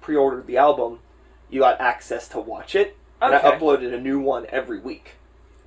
[0.01, 0.99] pre-ordered the album,
[1.49, 3.35] you got access to watch it, okay.
[3.35, 5.15] and I uploaded a new one every week.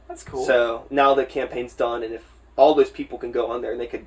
[0.08, 0.44] That's cool.
[0.44, 2.24] So now the campaign's done, and if
[2.56, 4.06] all those people can go on there and they could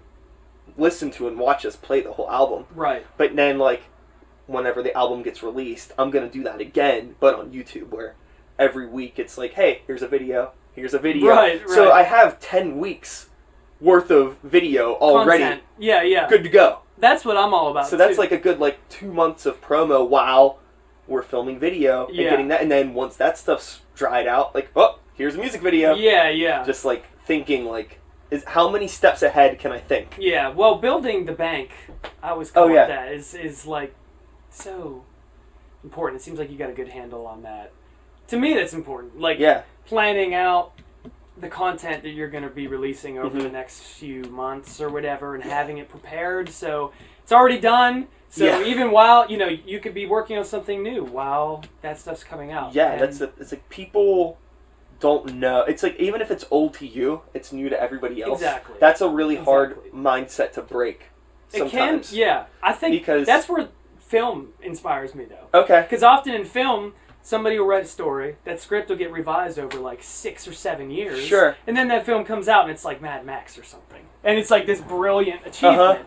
[0.78, 2.66] listen to and watch us play the whole album.
[2.76, 3.06] right.
[3.18, 3.84] But then like
[4.48, 8.16] whenever the album gets released, I'm gonna do that again, but on YouTube where
[8.60, 11.28] every week it's like, hey, here's a video, here's a video.
[11.30, 11.70] Right, right.
[11.70, 11.92] So.
[11.92, 13.30] I have ten weeks
[13.82, 15.64] worth of video already Content.
[15.78, 16.30] Yeah, yeah.
[16.30, 16.80] good to go.
[16.98, 17.88] That's what I'm all about.
[17.88, 18.22] So that's too.
[18.22, 20.60] like a good like two months of promo while
[21.08, 22.30] we're filming video and Yeah.
[22.30, 25.96] getting that, and then once that stuff's dried out, like oh, here's a music video.
[25.96, 26.64] Yeah, yeah.
[26.64, 28.00] Just like thinking like,
[28.32, 30.16] is how many steps ahead can I think?
[30.18, 31.72] Yeah, well, building the bank,
[32.22, 32.88] I always Oh, call yeah.
[32.88, 33.94] that, is is like
[34.56, 35.04] so
[35.84, 36.22] important.
[36.22, 37.72] It seems like you got a good handle on that.
[38.28, 39.20] To me, that's important.
[39.20, 40.72] Like Yeah, planning out
[41.38, 43.54] the content that you're going to be releasing over the Mhm.
[43.54, 46.92] next few months or whatever, and having it prepared so
[47.24, 48.08] it's already done.
[48.30, 48.64] So Yeah.
[48.64, 52.52] even while you know you could be working on something new while that stuff's coming
[52.52, 52.74] out.
[52.74, 52.94] yeah.
[52.94, 54.38] And- That's a, it's like people
[55.00, 55.62] don't know.
[55.64, 58.40] It's like even if it's old to you, it's new to everybody else.
[58.40, 58.76] Exactly.
[58.80, 61.10] That's a really hard mindset to break.
[61.52, 61.70] it can.
[61.70, 62.14] Sometimes.
[62.14, 63.68] Yeah, I think Because- that's where
[64.14, 65.48] film inspires me though.
[65.62, 65.82] Okay.
[65.82, 66.94] Because often in film,
[67.24, 70.92] somebody will write a story, that script will get revised over like six or seven
[70.92, 71.20] years.
[71.26, 71.56] Sure.
[71.66, 74.04] And then that film comes out and it's like Mad Max or something.
[74.24, 76.02] And it's like this brilliant achievement.
[76.02, 76.04] Uh-huh.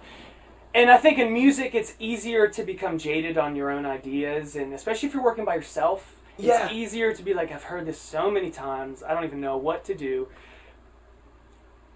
[0.72, 4.72] And I think in music, it's easier to become jaded on your own ideas, and
[4.74, 6.64] especially if you're working by yourself, Yeah.
[6.66, 9.56] it's easier to be like, I've heard this so many times, I don't even know
[9.56, 10.28] what to do.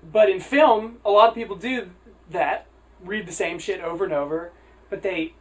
[0.03, 1.91] But in film, a lot of people do
[2.31, 2.67] that,
[3.05, 4.51] read the same shit over and over,
[4.89, 5.35] but they,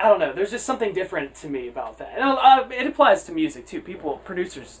[0.00, 2.12] I don't know, there's just something different to me about that.
[2.16, 3.80] And uh, it applies to music too.
[3.80, 4.80] People, producers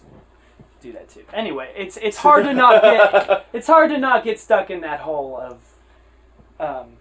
[0.80, 1.24] do that too.
[1.32, 5.00] Anyway, it's it's hard to not get it's hard to not get stuck in that
[5.00, 5.62] hole of
[6.60, 6.94] um,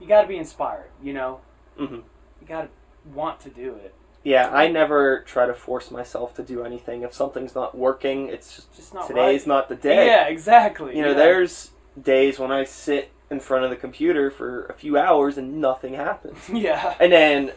[0.00, 1.40] you got to be inspired you know
[1.78, 1.96] hmm
[2.40, 2.68] you got to
[3.12, 7.02] want to do it Yeah, I never try to force myself to do anything.
[7.02, 9.46] If something's not working, it's just just not today's right.
[9.48, 10.06] not the day.
[10.06, 11.14] yeah exactly You know, yeah.
[11.14, 15.60] there's days when I sit in front of the computer for a few hours and
[15.60, 16.38] nothing happens.
[16.52, 17.52] yeah And then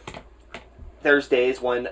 [1.03, 1.89] there's days when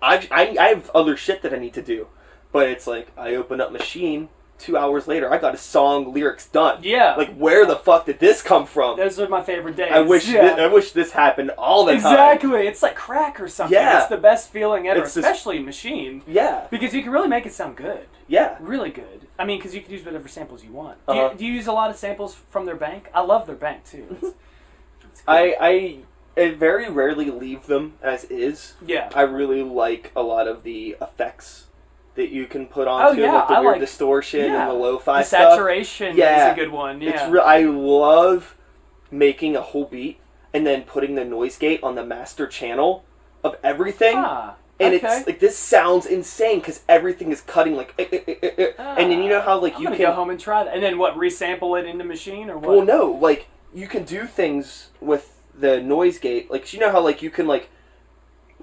[0.00, 2.06] I, I, I have other shit that I need to do.
[2.52, 4.28] But it's like, I open up Maschine,
[4.62, 6.78] two hours later, I got a song lyrics done.
[6.82, 8.96] yeah Like, where the fuck did this come from?
[8.96, 10.54] those are my favorite days I wish yeah.
[10.54, 11.98] thi- I wish this happened all the time.
[12.12, 13.98] exactly it's like crack or something Yeah.
[14.00, 17.44] it's the best feeling ever It's just- especially Maschine Yeah, because you can really make
[17.46, 18.56] it sound good yeah.
[18.60, 21.30] really good i mean because you can use whatever samples you want do, Uh-huh.
[21.32, 23.84] you, do you use a lot of samples from their bank i love their bank
[23.84, 24.22] too it's,
[25.10, 25.22] it's.
[25.26, 25.98] I, I
[26.40, 28.74] I very rarely leave them as is.
[28.86, 31.66] yeah I really like a lot of the effects
[32.14, 34.62] that you can put Oh, onto yeah, like the I weird like- distortion yeah.
[34.62, 35.52] and the lo-fi the stuff.
[35.52, 36.48] saturation Yeah.
[36.48, 38.54] is a good one yeah It's re- I love
[39.10, 40.18] making a whole beat
[40.54, 43.04] and then putting the noise gate on the master channel
[43.42, 44.14] of everything.
[44.18, 45.06] ah, and okay.
[45.18, 48.72] it's like this sounds insane because everything is cutting like, eh, eh, eh, eh, eh.
[48.98, 50.82] and then you know how like I'm you can go home and try that, and
[50.82, 51.14] then what?
[51.16, 52.68] Resample it into Maschine or what?
[52.70, 56.50] Well, no, like you can do things with the noise gate.
[56.50, 57.70] Like you know how like you can like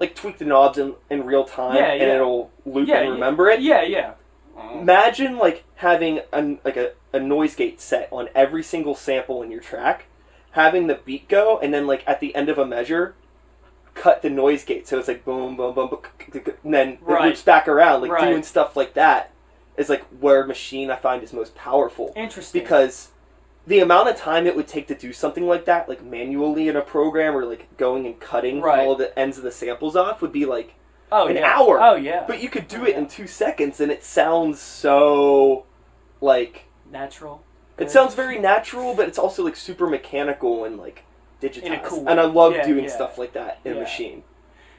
[0.00, 2.14] like tweak the knobs in, in real time Yeah, and yeah.
[2.16, 3.60] it'll loop Yeah, and remember it.
[3.60, 4.14] Yeah, yeah.
[4.74, 9.50] Imagine like having a, like a, a noise gate set on every single sample in
[9.50, 10.06] your track,
[10.52, 13.14] having the beat go, and then like at the end of a measure,
[13.94, 16.00] cut the noise gate so it's like boom, boom, boom, boom
[16.64, 17.24] and then it Right.
[17.26, 18.02] loops back around.
[18.02, 18.28] Like Right.
[18.28, 19.30] doing stuff like that
[19.76, 22.60] is like where Maschine I find is most powerful Interesting.
[22.62, 23.08] because
[23.66, 26.76] the amount of time it would take to do something like that, like manually in
[26.76, 28.80] a program or like going and cutting Right.
[28.86, 30.74] all the ends of the samples off, would be like
[31.12, 31.44] oh, an yeah.
[31.58, 31.80] hour.
[31.80, 32.24] Oh yeah.
[32.26, 35.66] but you could do Oh, it in two seconds and it sounds so
[36.20, 37.42] like natural.
[37.78, 41.04] it sounds very natural, but it's also like super mechanical and like
[41.42, 41.62] digitized.
[41.62, 42.32] In a cool and I way.
[42.32, 42.90] love Yeah, doing yeah.
[42.90, 43.84] stuff like that in Yeah.
[43.84, 44.22] Maschine.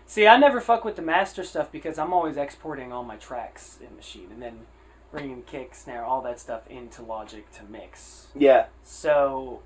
[0.05, 3.77] See, I never fuck with the master stuff because I'm always exporting all my tracks
[3.79, 4.65] in Maschine and then
[5.11, 8.27] bringing kick, snare, all that stuff into Logic to mix.
[8.35, 8.67] Yeah.
[8.83, 9.61] So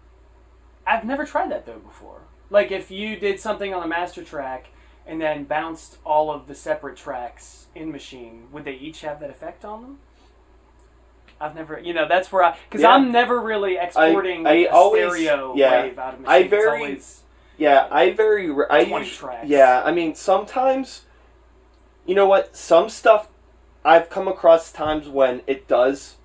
[0.88, 2.22] I've never tried that though before.
[2.50, 4.68] Like if you did something on a master track
[5.08, 9.30] and then bounced all of the separate tracks in Maschine, would they each have that
[9.30, 9.98] effect on them?
[11.40, 12.92] I've never, you know, that's where I, because Yeah.
[12.92, 15.84] I'm never really exporting I a always- stereo yeah.
[15.84, 16.28] wave out of Maschine.
[16.30, 17.22] I very- always,
[17.58, 19.48] Yeah, I very I 20 us- tracks.
[19.48, 21.04] Yeah, I mean sometimes
[22.06, 23.30] you know what, some stuff
[23.86, 26.16] I've come across times when it does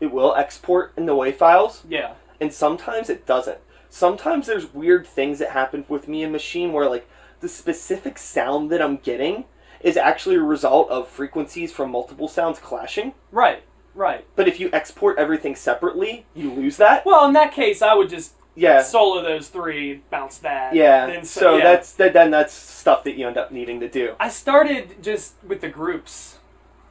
[0.00, 3.58] it will export in the WAV files yeah, and sometimes it doesn't.
[3.88, 7.08] Sometimes there's weird things that happen with me and Maschine where like
[7.40, 9.44] the specific sound that I'm getting
[9.80, 13.14] is actually a result of frequencies from multiple sounds clashing.
[13.30, 13.62] right,
[13.94, 14.26] right.
[14.34, 17.06] But if you export everything separately, you lose that.
[17.06, 18.82] Well, in that case, I would just Yeah.
[18.82, 20.74] solo those three, bounce that.
[20.74, 21.06] Yeah.
[21.06, 21.64] then So yeah.
[21.64, 24.14] that's that then that's stuff that you end up needing to do.
[24.18, 26.38] I started just with the groups.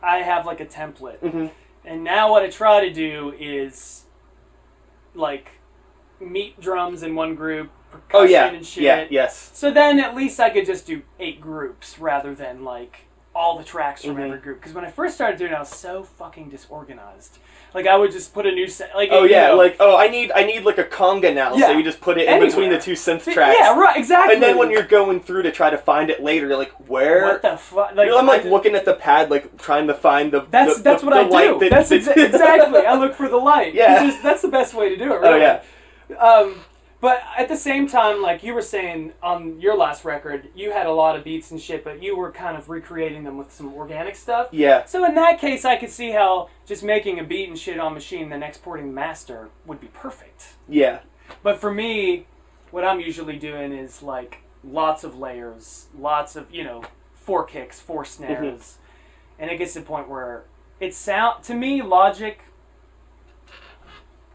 [0.06, 1.18] I have like a template.
[1.20, 1.48] hmm
[1.84, 4.06] And now what I try to do is
[5.14, 5.50] like
[6.20, 8.46] meet drums in one group, percussion Oh yeah.
[8.52, 8.84] and shit.
[8.84, 9.52] Yeah, yes.
[9.54, 13.64] So then at least I could just do eight groups rather than like all the
[13.66, 14.26] tracks from Mhm.
[14.28, 14.60] every group.
[14.62, 17.40] Because when I first started doing it, I was so fucking disorganized.
[17.74, 18.96] Like I would just put a new set.
[18.96, 21.72] Like Oh yeah, know, like oh I need I need like a conga now, so
[21.72, 23.58] you just put it in between the two synth tracks.
[23.60, 23.98] Yeah, right.
[23.98, 24.34] Exactly.
[24.36, 27.24] And then when you're going through to try to find it later, you're like where
[27.24, 27.94] what the fuck?
[27.96, 30.46] Like I'm like just- looking at the pad, like trying to find the.
[30.50, 31.60] That's the, that's the, what the I do.
[31.60, 32.86] that- that's exa- exactly.
[32.86, 33.74] I look for the light.
[33.74, 34.06] Yeah.
[34.06, 35.20] Just- that's the best way to do it.
[35.24, 35.62] Oh yeah.
[36.18, 36.62] Um,
[37.02, 40.88] but at the same time, like you were saying on your last record, you had
[40.88, 43.74] a lot of beats and shit, but you were kind of recreating them with some
[43.74, 44.48] organic stuff.
[44.52, 44.86] Yeah.
[44.86, 47.96] So in that case, I could see how just making a beat and shit on
[47.96, 50.56] Maschine, then exporting master would be perfect.
[50.68, 51.00] Yeah.
[51.44, 52.28] But for me,
[52.72, 56.84] what I'm usually doing is like lots of layers, lots of you know
[57.14, 58.24] four kicks, four mm-hmm.
[58.24, 58.78] snares,
[59.38, 60.44] and it gets to the point where
[60.80, 62.40] it sound to me Logic.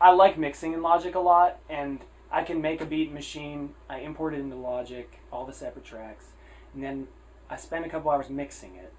[0.00, 2.00] I like mixing in Logic a lot, and
[2.32, 3.70] I can make a beat in Maschine.
[3.88, 6.26] I import it into Logic, all the separate tracks,
[6.74, 7.08] and then
[7.48, 8.92] I spend a couple hours mixing it,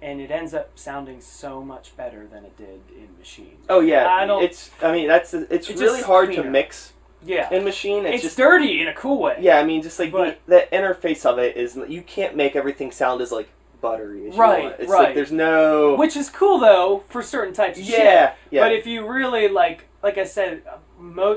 [0.00, 3.56] and it ends up sounding so much better than it did in Maschine.
[3.68, 4.06] Oh yeah.
[4.08, 4.70] I don't- It's.
[4.82, 5.34] I mean, that's.
[5.34, 8.04] It's It's really just hard to mix Yeah, in Maschine.
[8.04, 8.36] It's, it's, just.
[8.36, 9.36] dirty in a cool way.
[9.40, 12.56] Yeah, I mean, just like But- the, the interface of it is you can't make
[12.56, 13.48] everything sound as like
[13.82, 14.76] buttery as you Right, want.
[14.78, 15.04] It's right.
[15.04, 15.94] like there's no.
[15.96, 17.98] Which is cool though for certain types of shit.
[17.98, 18.34] yeah.
[18.50, 18.62] Yeah.
[18.62, 20.62] But if you really like, like I said,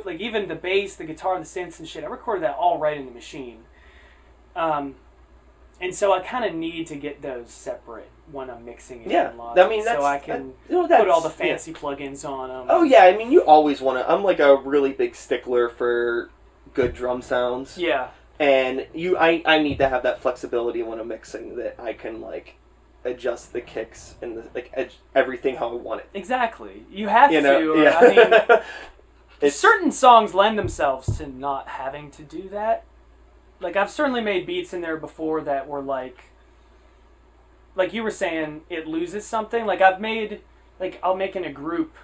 [0.05, 2.97] like even the bass, the guitar, the synths and shit, I recorded that all right
[2.97, 3.57] in the Maschine.
[4.55, 4.95] Um,
[5.79, 9.31] and so I kind of need to get those separate when I'm mixing it yeah.
[9.37, 9.99] I mean, that's.
[9.99, 11.53] so I can that- you know, put all the that's- yeah.
[11.53, 12.65] fancy plugins on them.
[12.69, 14.11] Oh yeah, I mean you always want to.
[14.11, 16.29] I'm like a really big stickler for
[16.73, 18.09] good drum sounds, yeah,
[18.39, 22.19] and you I I need to have that flexibility when I'm mixing that I can
[22.21, 22.55] like
[23.05, 26.09] adjust the kicks and the, like edge, everything how I want it.
[26.13, 26.83] exactly.
[26.91, 27.81] You have You know, to.
[27.81, 27.99] yeah.
[28.01, 28.07] I
[28.49, 28.59] mean,
[29.41, 32.83] it's certain songs lend themselves to not having to do that.
[33.59, 36.17] Like I've certainly made beats in there before that were like
[37.75, 39.65] like you were saying it loses something.
[39.65, 40.41] Like I've made
[40.79, 41.95] like I'll make in a group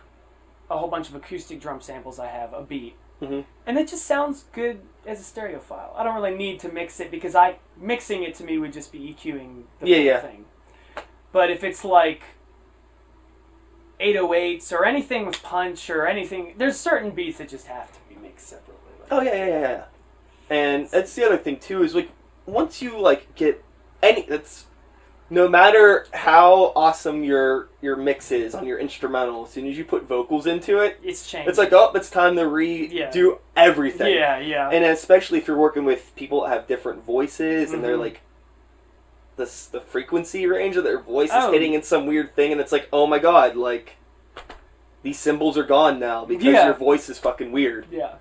[0.69, 2.95] a whole bunch of acoustic drum samples I have, a beat.
[3.21, 3.45] Mhm.
[3.65, 5.93] And it just sounds good as a stereo file.
[5.95, 8.91] I don't really need to mix it because I mixing it to me would just
[8.91, 10.19] be EQing the Yeah, whole yeah.
[10.21, 10.45] thing.
[11.31, 12.23] But if it's like
[14.04, 18.16] 808s or anything with punch or anything, there's certain beats that just have to be
[18.22, 18.91] mixed separately.
[19.01, 19.84] Like, oh yeah, yeah yeah yeah.
[20.49, 22.10] And that's the other thing too is like
[22.45, 23.64] once you like get
[24.01, 24.66] any that's
[25.30, 29.86] no matter how awesome your your mix is on your instrumental, as soon as you
[29.86, 31.49] put vocals into it, It's changed.
[31.49, 33.36] it's like oh, it's time to redo Yeah.
[33.56, 34.14] everything.
[34.14, 34.70] yeah, yeah.
[34.70, 38.01] and especially if you're working with people that have different voices and they're Mhm.
[38.01, 38.22] like
[39.38, 41.52] the the frequency range of their voice is Oh.
[41.52, 43.95] hitting in some weird thing and it's like oh my god like
[45.03, 46.65] these cymbals are gone now because Yeah.
[46.65, 48.15] your voice is fucking weird yeah.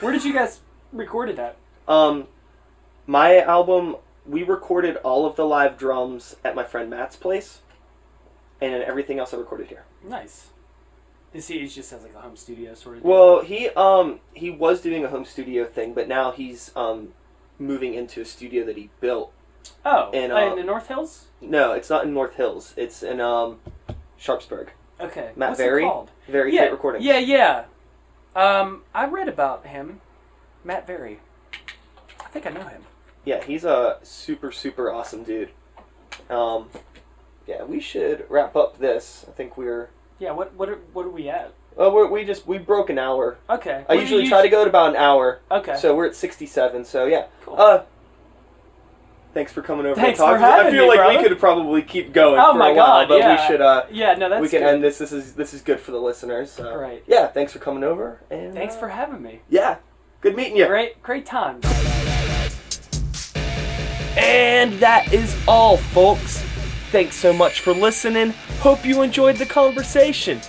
[0.00, 0.60] Where did you guys
[0.92, 1.56] record it at?
[1.88, 2.26] um
[3.06, 3.96] my album
[4.26, 7.60] we recorded all of the live drums at my friend matt's place
[8.60, 10.48] and then everything else i recorded here Nice.
[11.34, 13.04] Is he he just has like a home studio sort of?
[13.04, 17.08] well he um he was doing a home studio thing but now he's um
[17.58, 19.32] moving into a studio that he built
[19.84, 21.26] oh, in, uh, uh, in the North Hills.
[21.40, 22.74] No, it's not in North Hills.
[22.76, 23.58] It's in um,
[24.18, 24.72] Sharpsburg.
[25.00, 25.30] Okay.
[25.36, 25.84] Matt What's Berry?
[25.84, 26.10] it called?
[26.28, 27.02] Very yeah, recording.
[27.02, 27.64] Yeah, yeah.
[28.34, 30.00] Um, I read about him,
[30.64, 31.20] Matt Berry.
[32.20, 32.82] I think I know him.
[33.24, 35.50] Yeah, he's a super super awesome dude.
[36.30, 36.68] Um,
[37.46, 39.24] yeah, we should wrap up this.
[39.28, 39.90] I think we're.
[40.18, 40.32] Yeah.
[40.32, 41.52] What what are, what are we at?
[41.76, 43.36] Oh, we're, we just we broke an hour.
[43.50, 43.84] Okay.
[43.88, 45.40] I usually you try to go at about an hour.
[45.50, 45.76] Okay.
[45.76, 46.84] So we're at sixty-seven.
[46.84, 47.26] So yeah.
[47.44, 47.56] Cool.
[47.58, 47.82] Uh,
[49.36, 49.94] thanks for coming over.
[50.00, 50.40] Thanks and talking.
[50.40, 51.18] for having I feel me, like brother.
[51.18, 53.40] we could probably keep going Oh for my a while, God, but yeah.
[53.40, 53.60] we should.
[53.60, 54.14] Uh, yeah.
[54.14, 54.68] No, that's we can good.
[54.68, 54.98] end this.
[54.98, 56.50] This is this is good for the listeners.
[56.50, 56.76] So.
[56.76, 57.04] Great.
[57.06, 57.26] Yeah.
[57.26, 58.22] Thanks for coming over.
[58.30, 59.42] And Thanks uh, for having me.
[59.50, 59.76] Yeah.
[60.22, 60.66] Good meeting you.
[60.66, 61.60] Great, great time.
[64.16, 66.38] And And that is all, folks.
[66.90, 68.30] Thanks so much for listening.
[68.60, 70.40] Hope you enjoyed the conversation.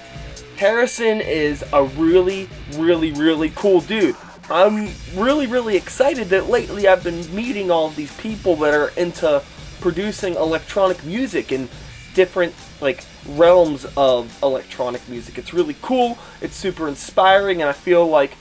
[0.56, 4.16] Harrison is a really, really, really cool dude.
[4.50, 9.44] I'm really, really excited that lately I've been meeting all these people that are into
[9.82, 11.68] producing electronic music in
[12.14, 15.38] different like realms of electronic music.
[15.38, 16.18] It's really cool.
[16.42, 18.38] It's super inspiring, and I feel like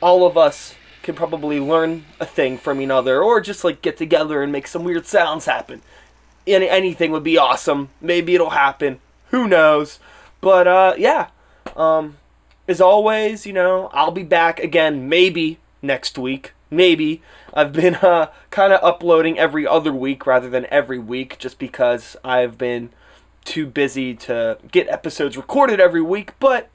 [0.00, 3.96] all of us can probably learn a thing from each other, or just like get
[3.96, 5.82] together and make some weird sounds happen.
[6.46, 7.90] Any anything would be awesome.
[8.00, 9.00] Maybe it'll happen.
[9.28, 9.98] Who knows?
[10.40, 11.28] But uh, yeah.
[11.76, 12.16] Um,
[12.70, 16.52] as always, you know, I'll be back again maybe next week.
[16.70, 17.22] Maybe.
[17.52, 22.16] I've been uh, kind of uploading every other week rather than every week just because
[22.22, 22.90] I've been
[23.44, 26.68] too busy to get episodes recorded every week, but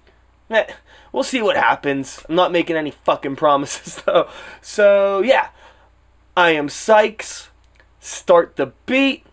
[0.50, 0.66] eh,
[1.14, 2.24] we'll see what happens.
[2.28, 4.28] I'm not making any fucking promises though.
[4.62, 5.50] So, yeah.
[6.38, 7.50] I am Sykes.
[8.02, 9.26] Start the beat.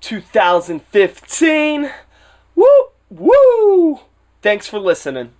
[0.00, 1.90] 2015.
[2.54, 2.66] Woo!
[3.10, 4.00] Woo!
[4.42, 5.32] Thanks for listening.